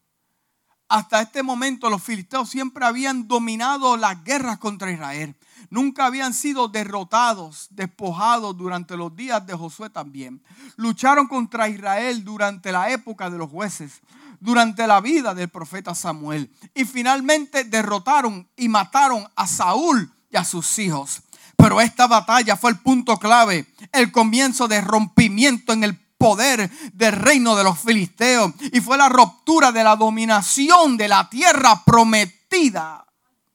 [0.88, 5.34] Hasta este momento los filisteos siempre habían dominado las guerras contra Israel
[5.70, 10.42] nunca habían sido derrotados, despojados durante los días de Josué también.
[10.76, 14.00] Lucharon contra Israel durante la época de los jueces,
[14.40, 16.50] durante la vida del profeta Samuel.
[16.74, 21.22] Y finalmente derrotaron y mataron a Saúl y a sus hijos.
[21.56, 27.12] Pero esta batalla fue el punto clave, el comienzo de rompimiento en el poder del
[27.12, 33.04] reino de los filisteos y fue la ruptura de la dominación de la tierra prometida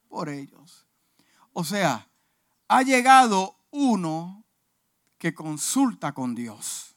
[0.08, 0.59] por ellos.
[1.60, 2.08] O sea,
[2.69, 4.45] ha llegado uno
[5.17, 6.95] que consulta con Dios.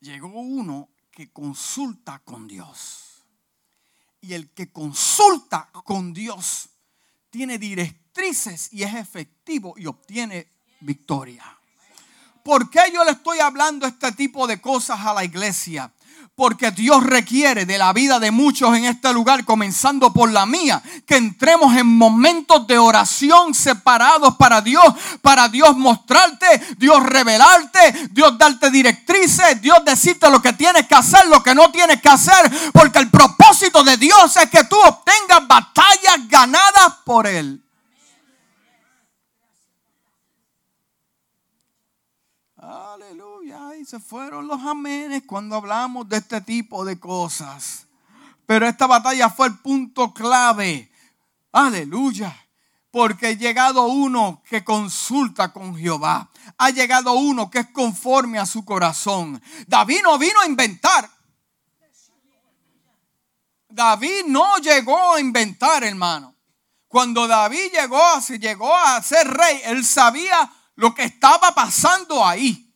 [0.00, 3.22] Llegó uno que consulta con Dios.
[4.20, 6.70] Y el que consulta con Dios
[7.30, 10.48] tiene directrices y es efectivo y obtiene
[10.80, 11.44] victoria.
[12.42, 15.92] ¿Por qué yo le estoy hablando este tipo de cosas a la iglesia?
[16.36, 20.82] Porque Dios requiere de la vida de muchos en este lugar, comenzando por la mía,
[21.06, 24.84] que entremos en momentos de oración separados para Dios,
[25.22, 31.26] para Dios mostrarte, Dios revelarte, Dios darte directrices, Dios decirte lo que tienes que hacer,
[31.28, 35.46] lo que no tienes que hacer, porque el propósito de Dios es que tú obtengas
[35.46, 37.63] batallas ganadas por Él.
[43.86, 47.86] Se fueron los amenes cuando hablamos de este tipo de cosas.
[48.46, 50.90] Pero esta batalla fue el punto clave.
[51.52, 52.34] Aleluya.
[52.90, 56.30] Porque ha llegado uno que consulta con Jehová.
[56.56, 59.42] Ha llegado uno que es conforme a su corazón.
[59.66, 61.10] David no vino a inventar.
[63.68, 66.34] David no llegó a inventar, hermano.
[66.86, 68.00] Cuando David llegó,
[68.38, 72.72] llegó a ser rey, él sabía lo que estaba pasando ahí.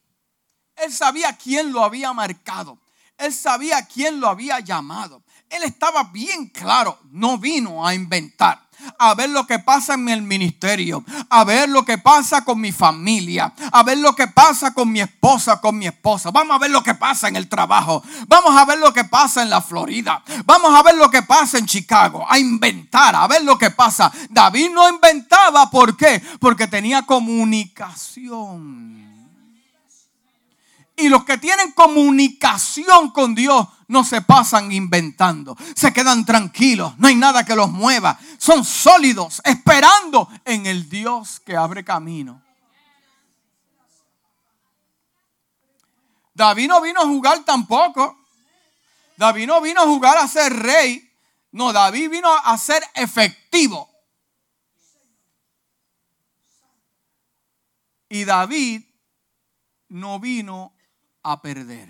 [0.82, 2.78] Él sabía quién lo había marcado.
[3.18, 5.22] Él sabía quién lo había llamado.
[5.50, 6.98] Él estaba bien claro.
[7.10, 8.62] No vino a inventar.
[8.98, 11.04] A ver lo que pasa en el ministerio.
[11.30, 13.52] A ver lo que pasa con mi familia.
[13.72, 16.30] A ver lo que pasa con mi esposa, con mi esposa.
[16.30, 18.04] Vamos a ver lo que pasa en el trabajo.
[18.28, 20.22] Vamos a ver lo que pasa en la Florida.
[20.44, 22.24] Vamos a ver lo que pasa en Chicago.
[22.28, 24.12] A inventar, a ver lo que pasa.
[24.30, 25.68] David no inventaba.
[25.70, 26.22] ¿Por qué?
[26.38, 29.07] Porque tenía comunicación.
[30.98, 35.56] Y los que tienen comunicación con Dios no se pasan inventando.
[35.76, 36.98] Se quedan tranquilos.
[36.98, 38.18] No hay nada que los mueva.
[38.36, 42.42] Son sólidos, esperando en el Dios que abre camino.
[46.34, 48.18] David no vino a jugar tampoco.
[49.16, 51.12] David no vino a jugar a ser rey.
[51.52, 53.88] No, David vino a ser efectivo.
[58.08, 58.82] Y David
[59.88, 60.72] no vino
[61.32, 61.88] a perder.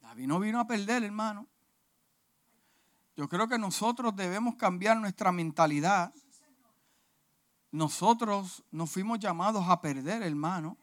[0.00, 1.46] David no vino a perder, hermano.
[3.16, 6.12] Yo creo que nosotros debemos cambiar nuestra mentalidad.
[7.72, 10.76] Nosotros no fuimos llamados a perder, hermano.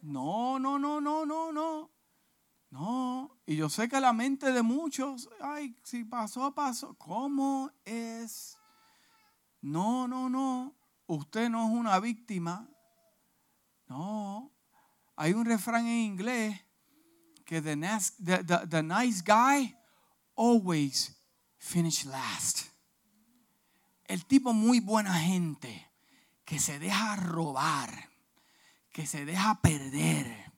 [0.00, 1.90] No, no, no, no, no, no.
[2.70, 6.94] No, y yo sé que la mente de muchos, ay, si pasó, pasó.
[6.94, 8.58] ¿Cómo es?
[9.62, 10.74] No, no, no.
[11.06, 12.68] Usted no es una víctima.
[13.88, 14.52] No.
[15.16, 16.60] Hay un refrán en inglés
[17.44, 17.76] que the,
[18.68, 19.74] the nice guy
[20.36, 21.16] always
[21.58, 22.66] finish last.
[24.04, 25.90] El tipo muy buena gente
[26.44, 28.10] que se deja robar,
[28.92, 30.48] que se deja perder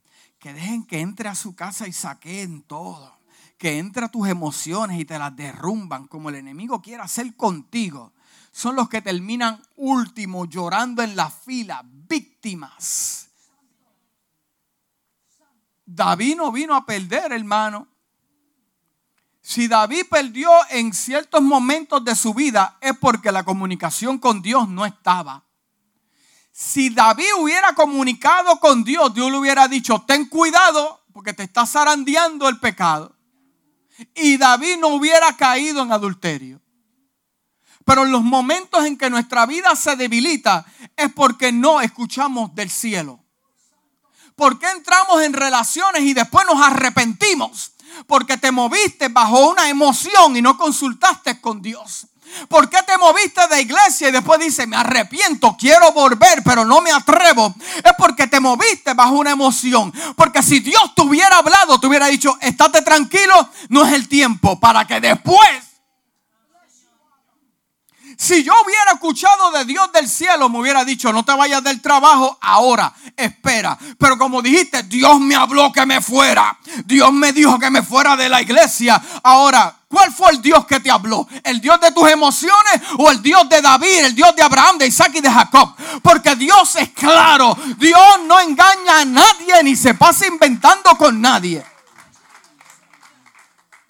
[0.41, 3.21] que dejen que entre a su casa y saquen todo.
[3.59, 8.15] Que entre a tus emociones y te las derrumban como el enemigo quiere hacer contigo.
[8.51, 13.29] Son los que terminan último llorando en la fila, víctimas.
[15.87, 17.89] David no vino a perder, hermano.
[19.43, 24.69] Si David perdió en ciertos momentos de su vida es porque la comunicación con Dios
[24.69, 25.45] no estaba.
[26.53, 31.67] Si David hubiera comunicado con Dios, Dios le hubiera dicho, ten cuidado porque te está
[31.67, 33.17] zarandeando el pecado.
[34.15, 36.61] Y David no hubiera caído en adulterio.
[37.91, 40.65] Pero en los momentos en que nuestra vida se debilita
[40.97, 43.19] es porque no escuchamos del cielo.
[44.37, 47.73] ¿Por qué entramos en relaciones y después nos arrepentimos?
[48.07, 52.07] Porque te moviste bajo una emoción y no consultaste con Dios.
[52.49, 56.81] ¿Por qué te moviste de iglesia y después dice, me arrepiento, quiero volver, pero no
[56.81, 57.53] me atrevo?
[57.75, 59.93] Es porque te moviste bajo una emoción.
[60.15, 64.61] Porque si Dios te hubiera hablado, te hubiera dicho, estate tranquilo, no es el tiempo,
[64.61, 65.70] para que después
[68.21, 71.81] si yo hubiera escuchado de Dios del cielo, me hubiera dicho, no te vayas del
[71.81, 73.79] trabajo ahora, espera.
[73.99, 76.59] Pero como dijiste, Dios me habló que me fuera.
[76.85, 79.01] Dios me dijo que me fuera de la iglesia.
[79.23, 81.27] Ahora, ¿cuál fue el Dios que te habló?
[81.43, 84.89] ¿El Dios de tus emociones o el Dios de David, el Dios de Abraham, de
[84.89, 85.75] Isaac y de Jacob?
[86.03, 87.57] Porque Dios es claro.
[87.79, 91.65] Dios no engaña a nadie ni se pasa inventando con nadie.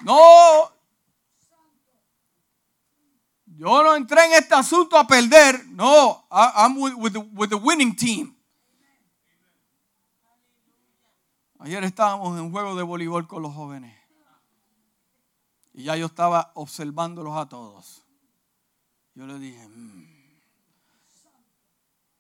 [0.03, 0.70] No,
[3.61, 5.67] yo no entré en este asunto a perder.
[5.67, 8.35] No, I'm with, the, winning team.
[11.59, 13.95] Ayer estábamos en un juego de voleibol con los jóvenes.
[15.75, 18.03] Y ya yo estaba observándolos a todos.
[19.15, 20.07] Yo le dije, mm".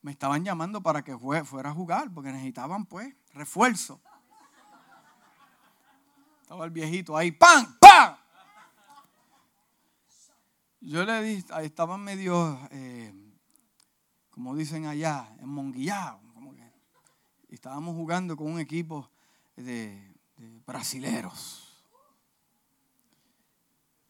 [0.02, 3.98] me estaban llamando para que fuera a jugar, porque necesitaban pues refuerzo.
[6.42, 7.78] Estaba el viejito ahí, ¡pam!
[7.80, 8.19] ¡pam!
[10.80, 13.12] Yo le dije, estaban medio, eh,
[14.30, 15.54] como dicen allá, en
[16.32, 16.72] Como que,
[17.50, 19.10] estábamos jugando con un equipo
[19.56, 20.16] de,
[20.64, 21.84] brasileros.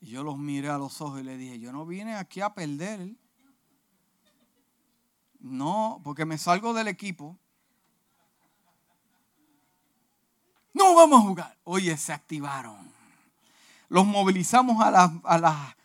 [0.00, 2.54] Y yo los miré a los ojos y le dije, yo no vine aquí a
[2.54, 3.16] perder.
[5.40, 7.36] No, porque me salgo del equipo.
[10.72, 11.58] No vamos a jugar.
[11.64, 12.92] Oye, se activaron.
[13.88, 15.79] Los movilizamos a las, a las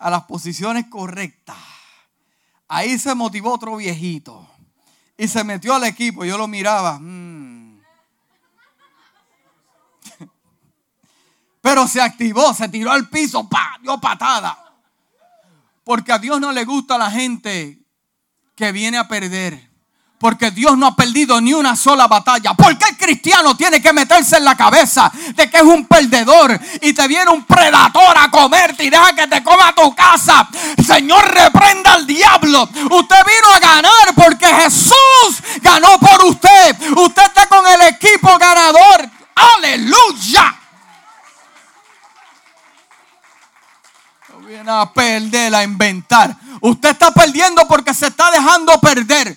[0.00, 1.56] a las posiciones correctas.
[2.66, 4.48] Ahí se motivó otro viejito
[5.16, 6.24] y se metió al equipo.
[6.24, 6.98] Yo lo miraba.
[6.98, 7.80] Mm.
[11.60, 13.78] Pero se activó, se tiró al piso, ¡pa!
[13.82, 14.56] dio patada.
[15.84, 17.78] Porque a Dios no le gusta la gente
[18.56, 19.69] que viene a perder.
[20.20, 22.52] Porque Dios no ha perdido ni una sola batalla.
[22.52, 26.60] ¿Por qué el cristiano tiene que meterse en la cabeza de que es un perdedor
[26.82, 30.46] y te viene un predador a comerte y deja que te coma tu casa?
[30.86, 32.68] Señor, reprenda al diablo.
[32.90, 36.76] Usted vino a ganar porque Jesús ganó por usted.
[36.98, 39.08] Usted está con el equipo ganador.
[39.56, 40.54] Aleluya.
[44.28, 46.36] No viene a perder, a inventar.
[46.60, 49.34] Usted está perdiendo porque se está dejando perder.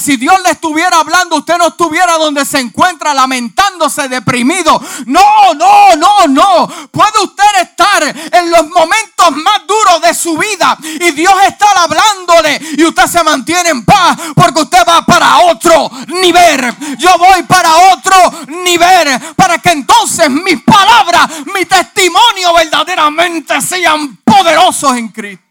[0.00, 4.80] Si Dios le estuviera hablando, usted no estuviera donde se encuentra lamentándose, deprimido.
[5.06, 6.68] No, no, no, no.
[6.90, 12.60] Puede usted estar en los momentos más duros de su vida y Dios está hablándole
[12.76, 16.74] y usted se mantiene en paz porque usted va para otro nivel.
[16.98, 18.16] Yo voy para otro
[18.48, 25.49] nivel para que entonces mis palabras, mi testimonio verdaderamente sean poderosos en Cristo.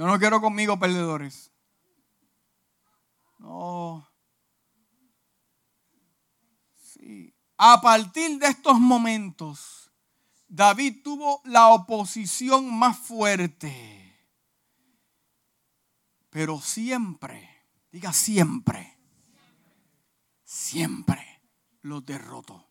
[0.00, 1.52] Yo no quiero conmigo perdedores.
[3.38, 4.08] No.
[6.74, 7.34] Sí.
[7.58, 9.92] A partir de estos momentos,
[10.48, 14.18] David tuvo la oposición más fuerte,
[16.30, 18.96] pero siempre, diga siempre,
[20.42, 21.42] siempre
[21.82, 22.66] los derrotó.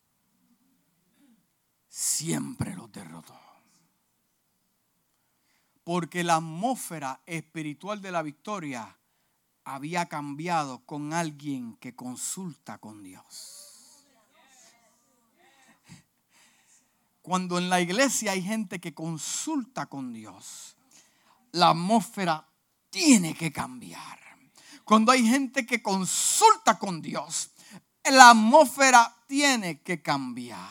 [1.88, 3.39] Siempre los derrotó.
[5.90, 8.96] Porque la atmósfera espiritual de la victoria
[9.64, 14.06] había cambiado con alguien que consulta con Dios.
[17.24, 20.78] Cuando en la iglesia hay gente que consulta con Dios,
[21.54, 22.48] la atmósfera
[22.92, 24.20] tiene que cambiar.
[24.84, 27.50] Cuando hay gente que consulta con Dios,
[28.04, 30.70] la atmósfera tiene que cambiar.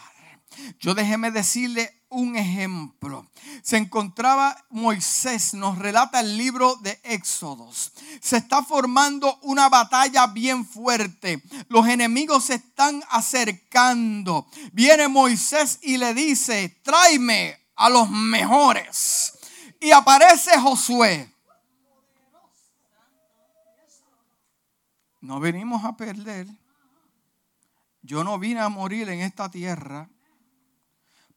[0.78, 3.26] Yo déjeme decirle un ejemplo.
[3.62, 7.92] Se encontraba Moisés, nos relata el libro de Éxodos.
[8.20, 11.42] Se está formando una batalla bien fuerte.
[11.68, 14.46] Los enemigos se están acercando.
[14.72, 19.34] Viene Moisés y le dice, tráeme a los mejores.
[19.80, 21.32] Y aparece Josué.
[25.20, 26.46] No venimos a perder.
[28.02, 30.08] Yo no vine a morir en esta tierra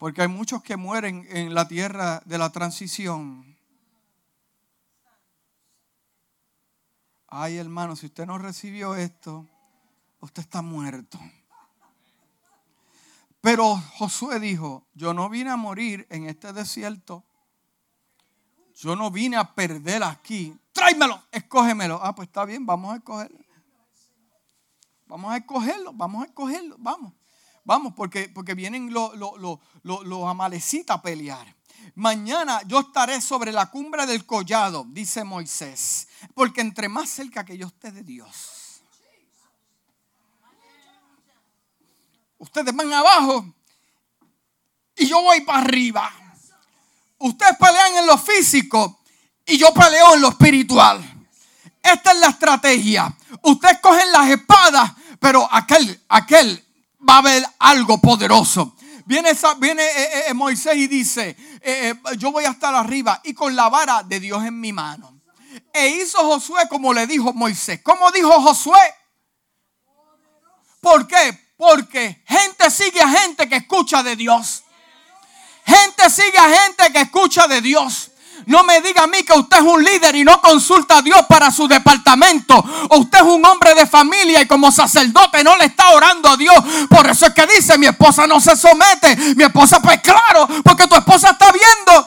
[0.02, 3.56] porque hay muchos que mueren en la tierra de la transición.
[7.28, 9.48] Ay, hermano, si usted no recibió esto,
[10.20, 11.20] usted está muerto.
[13.42, 17.24] Pero Josué dijo, yo no vine a morir en este desierto.
[18.74, 20.60] Yo no vine a perder aquí.
[20.72, 22.00] Tráemelo, escógemelo.
[22.02, 23.38] Ah, pues está bien, vamos a escogerlo.
[25.06, 27.14] Vamos a escogerlo, vamos a escogerlo, vamos.
[27.64, 29.16] Vamos, porque, porque vienen los
[29.84, 31.56] lo, amalecitas a pelear.
[31.96, 37.58] Mañana yo estaré sobre la cumbre del collado, dice Moisés, porque entre más cerca que
[37.58, 38.82] yo esté de Dios.
[42.38, 43.54] Ustedes van abajo
[44.96, 46.12] y yo voy para arriba.
[47.20, 49.02] Ustedes pelean en lo físico
[49.46, 51.04] y yo peleo en lo espiritual.
[51.84, 53.16] Esta es la estrategia.
[53.44, 56.71] Ustedes cogen las espadas, pero aquel, aquel
[57.08, 58.76] va a haber algo poderoso.
[59.06, 61.36] Viene, viene eh, eh, eh, Moisés y dice,
[62.18, 65.20] yo voy a estar arriba y con la vara de Dios en mi mano.
[65.74, 67.82] E hizo Josué como le dijo Moisés.
[67.84, 68.80] ¿Cómo dijo Josué?
[70.80, 71.54] ¿Por qué?
[71.58, 74.64] Porque gente sigue a gente que escucha de Dios.
[75.66, 78.11] Gente sigue a gente que escucha de Dios.
[78.46, 81.22] No me diga a mí que usted es un líder y no consulta a Dios
[81.28, 82.56] para su departamento.
[82.90, 86.38] O usted es un hombre de familia y como sacerdote no le está orando a
[86.38, 86.56] Dios.
[86.90, 89.16] Por eso es que dice, mi esposa no se somete.
[89.36, 92.06] Mi esposa, pues claro, porque tu esposa está viendo.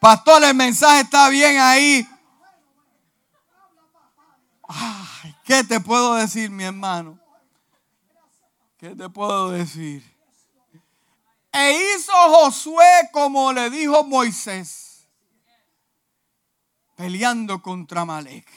[0.00, 2.08] Pastor, el mensaje está bien ahí.
[4.68, 7.18] Ay, ¿Qué te puedo decir, mi hermano?
[8.78, 10.11] ¿Qué te puedo decir?
[11.52, 15.06] E hizo Josué como le dijo Moisés,
[16.96, 18.48] peleando contra Malek.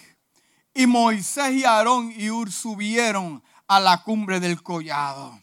[0.73, 5.37] Y Moisés y Aarón y Ur subieron a la cumbre del collado.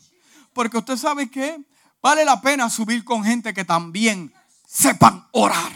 [0.53, 1.59] Porque usted sabe que
[2.01, 4.33] vale la pena subir con gente que también
[4.67, 5.73] sepan orar.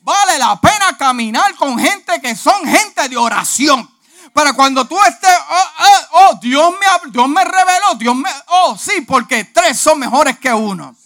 [0.00, 3.88] Vale la pena caminar con gente que son gente de oración.
[4.32, 8.76] Para cuando tú estés, oh, oh, oh, Dios, me, Dios me reveló, Dios me, oh,
[8.78, 10.96] sí, porque tres son mejores que uno.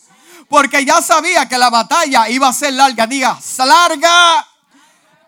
[0.48, 3.06] Porque ya sabía que la batalla iba a ser larga.
[3.06, 4.46] Diga, larga.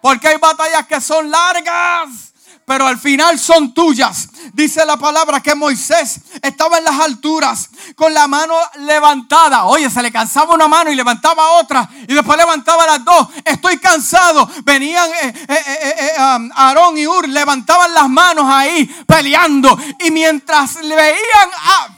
[0.00, 2.27] Porque hay batallas que son largas
[2.68, 4.28] pero al final son tuyas.
[4.52, 9.64] Dice la palabra que Moisés estaba en las alturas con la mano levantada.
[9.64, 13.28] Oye, se le cansaba una mano y levantaba otra y después levantaba las dos.
[13.44, 14.48] Estoy cansado.
[14.64, 20.74] Venían eh, eh, eh, um, Aarón y Ur, levantaban las manos ahí peleando y mientras
[20.74, 21.97] veían a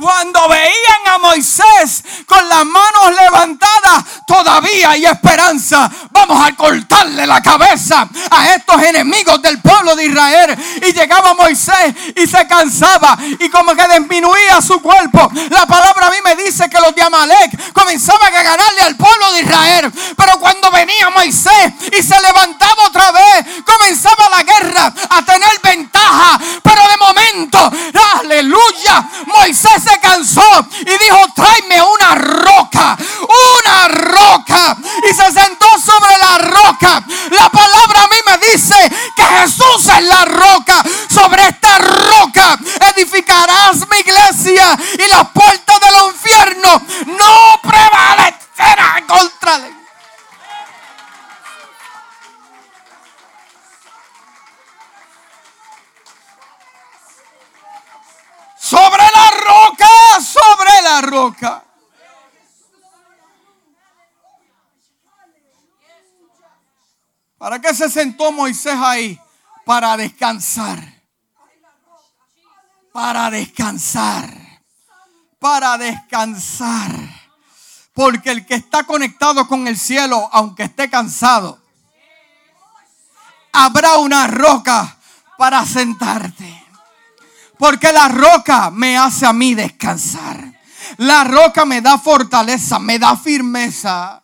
[0.00, 5.90] cuando veían a Moisés con las manos levantadas, todavía hay esperanza.
[6.10, 10.56] Vamos a cortarle la cabeza a estos enemigos del pueblo de Israel.
[10.88, 15.30] Y llegaba Moisés y se cansaba y como que disminuía su cuerpo.
[15.50, 19.32] La palabra a mí me dice que los de Amalek comenzaban a ganarle al pueblo
[19.32, 19.92] de Israel.
[20.16, 26.40] Pero cuando venía Moisés y se levantaba otra vez, comenzaba la guerra a tener ventaja.
[26.62, 27.72] Pero de momento,
[28.20, 32.96] aleluya, Moisés se cansó y dijo, tráeme una roca,
[33.56, 34.76] una roca.
[35.10, 37.04] Y se sentó sobre la roca.
[37.30, 38.76] La palabra a mí me dice
[39.16, 40.82] que Jesús es la roca.
[41.08, 42.58] Sobre esta roca
[42.94, 46.82] edificarás mi iglesia y las puertas del infierno
[47.18, 49.76] no prevalecerán contra él.
[58.58, 59.11] Sobre
[61.00, 61.64] roca.
[67.38, 69.18] ¿Para qué se sentó Moisés ahí?
[69.64, 70.78] Para descansar.
[72.92, 74.32] Para descansar.
[75.40, 76.90] Para descansar.
[77.92, 81.60] Porque el que está conectado con el cielo, aunque esté cansado,
[83.52, 84.96] habrá una roca
[85.36, 86.64] para sentarte.
[87.58, 90.61] Porque la roca me hace a mí descansar.
[90.98, 94.22] La roca me da fortaleza, me da firmeza.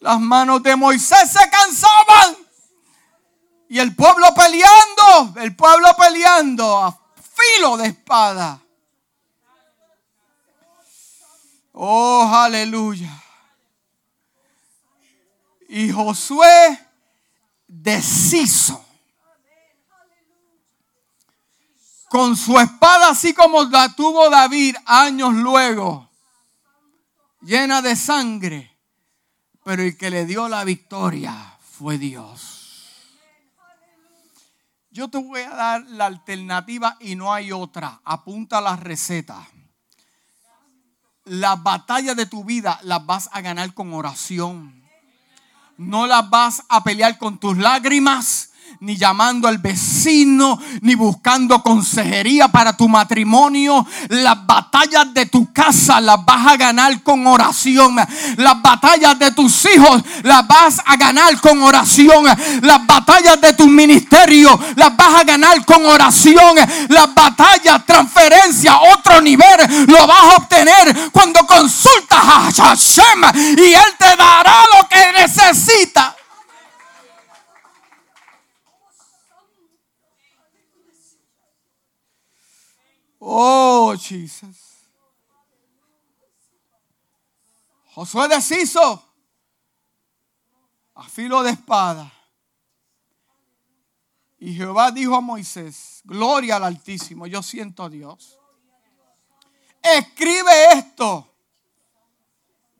[0.00, 2.36] Las manos de Moisés se cansaban.
[3.68, 6.98] Y el pueblo peleando, el pueblo peleando a
[7.36, 8.60] filo de espada.
[11.72, 13.10] Oh, aleluya.
[15.68, 16.86] Y Josué
[17.66, 18.87] deshizo
[22.08, 26.10] con su espada, así como la tuvo David años luego,
[27.40, 28.78] llena de sangre
[29.68, 32.96] pero el que le dio la victoria fue Dios.
[34.90, 38.00] Yo te voy a dar la alternativa y no hay otra.
[38.02, 39.46] Apunta la receta.
[41.24, 44.82] Las batallas de tu vida las vas a ganar con oración.
[45.76, 48.47] No las vas a pelear con tus lágrimas
[48.80, 53.84] ni llamando al vecino, ni buscando consejería para tu matrimonio.
[54.08, 57.96] Las batallas de tu casa las vas a ganar con oración.
[58.36, 62.24] Las batallas de tus hijos las vas a ganar con oración.
[62.62, 66.56] Las batallas de tu ministerio las vas a ganar con oración.
[66.88, 73.94] Las batallas, transferencia, otro nivel lo vas a obtener cuando consultas a Hashem y Él
[73.98, 76.17] te dará lo que necesitas.
[83.30, 84.88] Oh, Jesus.
[87.94, 89.04] Josué deshizo
[90.94, 92.10] a filo de espada.
[94.38, 98.38] Y Jehová dijo a Moisés, gloria al Altísimo, yo siento a Dios.
[99.82, 101.30] Escribe esto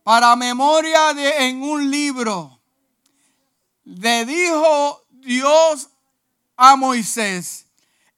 [0.02, 2.58] para memoria de en un libro.
[3.84, 5.90] Le dijo Dios
[6.56, 7.66] a Moisés,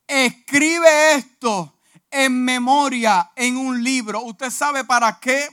[0.07, 1.75] escribe esto
[2.11, 4.23] en memoria en un libro.
[4.23, 5.49] ¿Usted sabe para qué?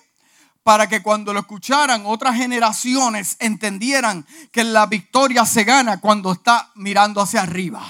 [0.64, 6.72] Para que cuando lo escucharan otras generaciones entendieran que la victoria se gana cuando está
[6.76, 7.84] mirando hacia arriba.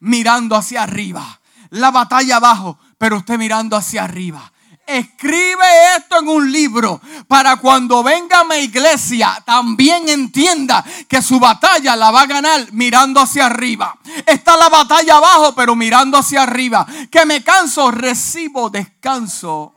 [0.00, 1.40] Mirando hacia arriba.
[1.70, 4.52] La batalla abajo, pero usted mirando hacia arriba.
[4.86, 5.64] Escribe
[5.96, 12.10] esto en un libro para cuando venga mi iglesia también entienda que su batalla la
[12.10, 13.98] va a ganar mirando hacia arriba.
[14.26, 16.86] Está la batalla abajo, pero mirando hacia arriba.
[17.10, 19.74] Que me canso, recibo descanso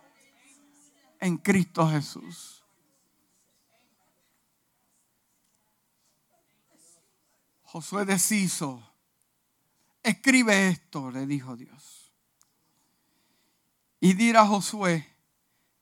[1.20, 2.64] en Cristo Jesús.
[7.64, 8.82] Josué deshizo.
[10.02, 11.77] Escribe esto, le dijo Dios.
[14.00, 15.08] Y dirá Josué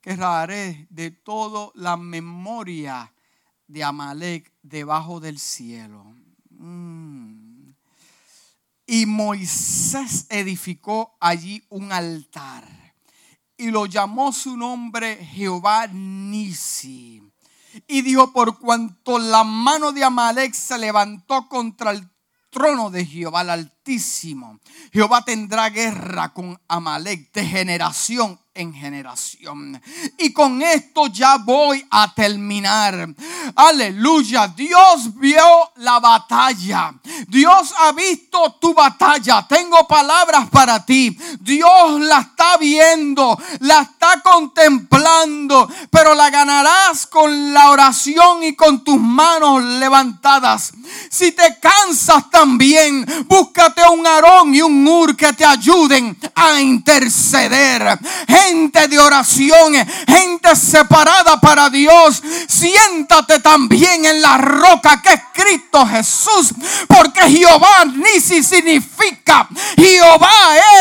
[0.01, 3.11] que haré de todo la memoria
[3.68, 6.16] de Amalek debajo del cielo.
[6.51, 7.72] Mm.
[8.88, 12.93] Y Moisés edificó allí un altar
[13.57, 17.24] y lo llamó su nombre Jehová Nisi.
[17.88, 22.07] Y dijo, por cuanto la mano de Amalek se levantó contra el
[22.49, 23.72] trono de Jehová el
[24.91, 29.81] Jehová tendrá guerra con Amalek de generación en generación.
[30.17, 33.09] Y con esto ya voy a terminar.
[33.55, 34.47] Aleluya.
[34.47, 36.93] Dios vio la batalla.
[37.27, 39.45] Dios ha visto tu batalla.
[39.47, 41.15] Tengo palabras para ti.
[41.39, 48.83] Dios la está viendo, la está contemplando, pero la ganarás con la oración y con
[48.83, 50.71] tus manos levantadas.
[51.09, 57.99] Si te cansas también, búscate un Aarón y un Ur que te ayuden a interceder
[58.45, 59.73] gente de oración,
[60.07, 62.21] gente separada para Dios.
[62.47, 66.53] Siéntate también en la roca que es Cristo Jesús,
[66.87, 69.15] porque Jehová Nisi significa
[69.77, 70.31] Jehová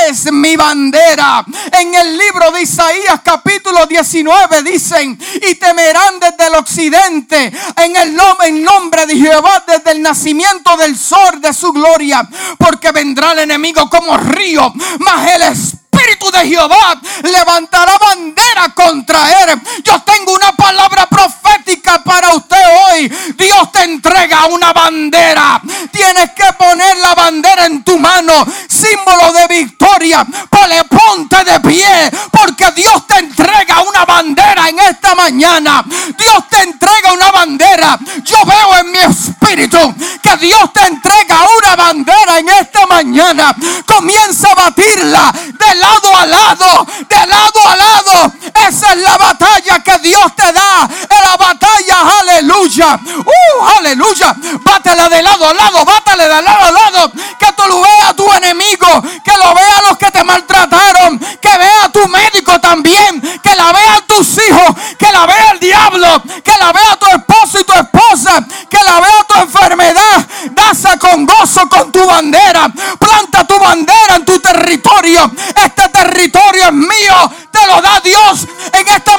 [0.09, 1.45] es mi bandera.
[1.73, 8.65] En el libro de Isaías capítulo 19 dicen, y temerán desde el occidente en el
[8.65, 13.89] nombre de Jehová desde el nacimiento del sol de su gloria, porque vendrá el enemigo
[13.89, 19.61] como río, mas el Espíritu Espíritu de Jehová levantará bandera contra él.
[19.83, 23.09] Yo tengo una palabra profética para usted hoy.
[23.37, 25.63] Dios te entrega una bandera.
[25.91, 30.27] Tienes que poner la bandera en tu mano, símbolo de victoria.
[30.51, 35.85] Pues ponte de pie, porque Dios te entrega una bandera en esta mañana.
[36.19, 37.99] Dios te entrega una bandera.
[38.25, 43.55] Yo veo en mi espíritu que Dios te entrega una bandera en esta mañana.
[43.87, 45.33] Comienza a batirla
[45.75, 48.33] lado a lado, de lado a lado.
[48.69, 50.89] Esa es la batalla que Dios te da.
[50.89, 52.99] Es la batalla, aleluya.
[53.05, 54.35] Uh, aleluya.
[54.63, 57.13] Bátela de lado a lado, bátale de lado a lado.
[57.39, 61.89] Que tú lo veas tu enemigo, que lo vea los que te maltrataron, que vea
[61.93, 66.73] tu médico también, que la vean tus hijos, que la vea el diablo, que la
[66.73, 70.27] vea tu esposo y tu esposa, que la vea tu enfermedad.
[70.53, 72.71] Daza con gozo con tu bandera.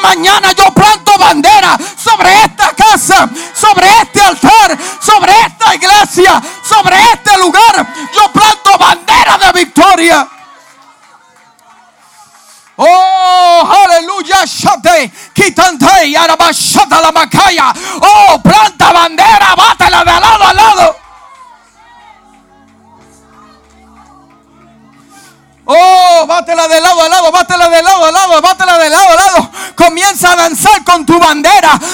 [0.05, 0.84] Mañana yo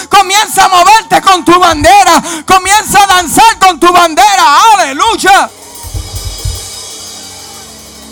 [0.10, 2.22] Comienza a moverte con tu bandera.
[2.46, 4.74] Comienza a danzar con tu bandera.
[4.74, 5.50] Aleluya.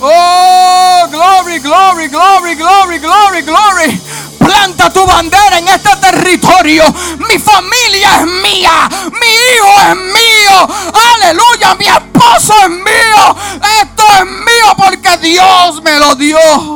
[0.02, 4.02] Oh, glory, glory, glory, glory, glory, glory.
[4.38, 6.84] Planta tu bandera en este territorio.
[7.28, 8.90] Mi familia es mía.
[9.12, 10.70] Mi hijo es mío.
[11.16, 11.76] Aleluya.
[11.76, 13.36] Mi esposo es mío.
[13.82, 16.69] Esto es mío porque Dios me lo dio.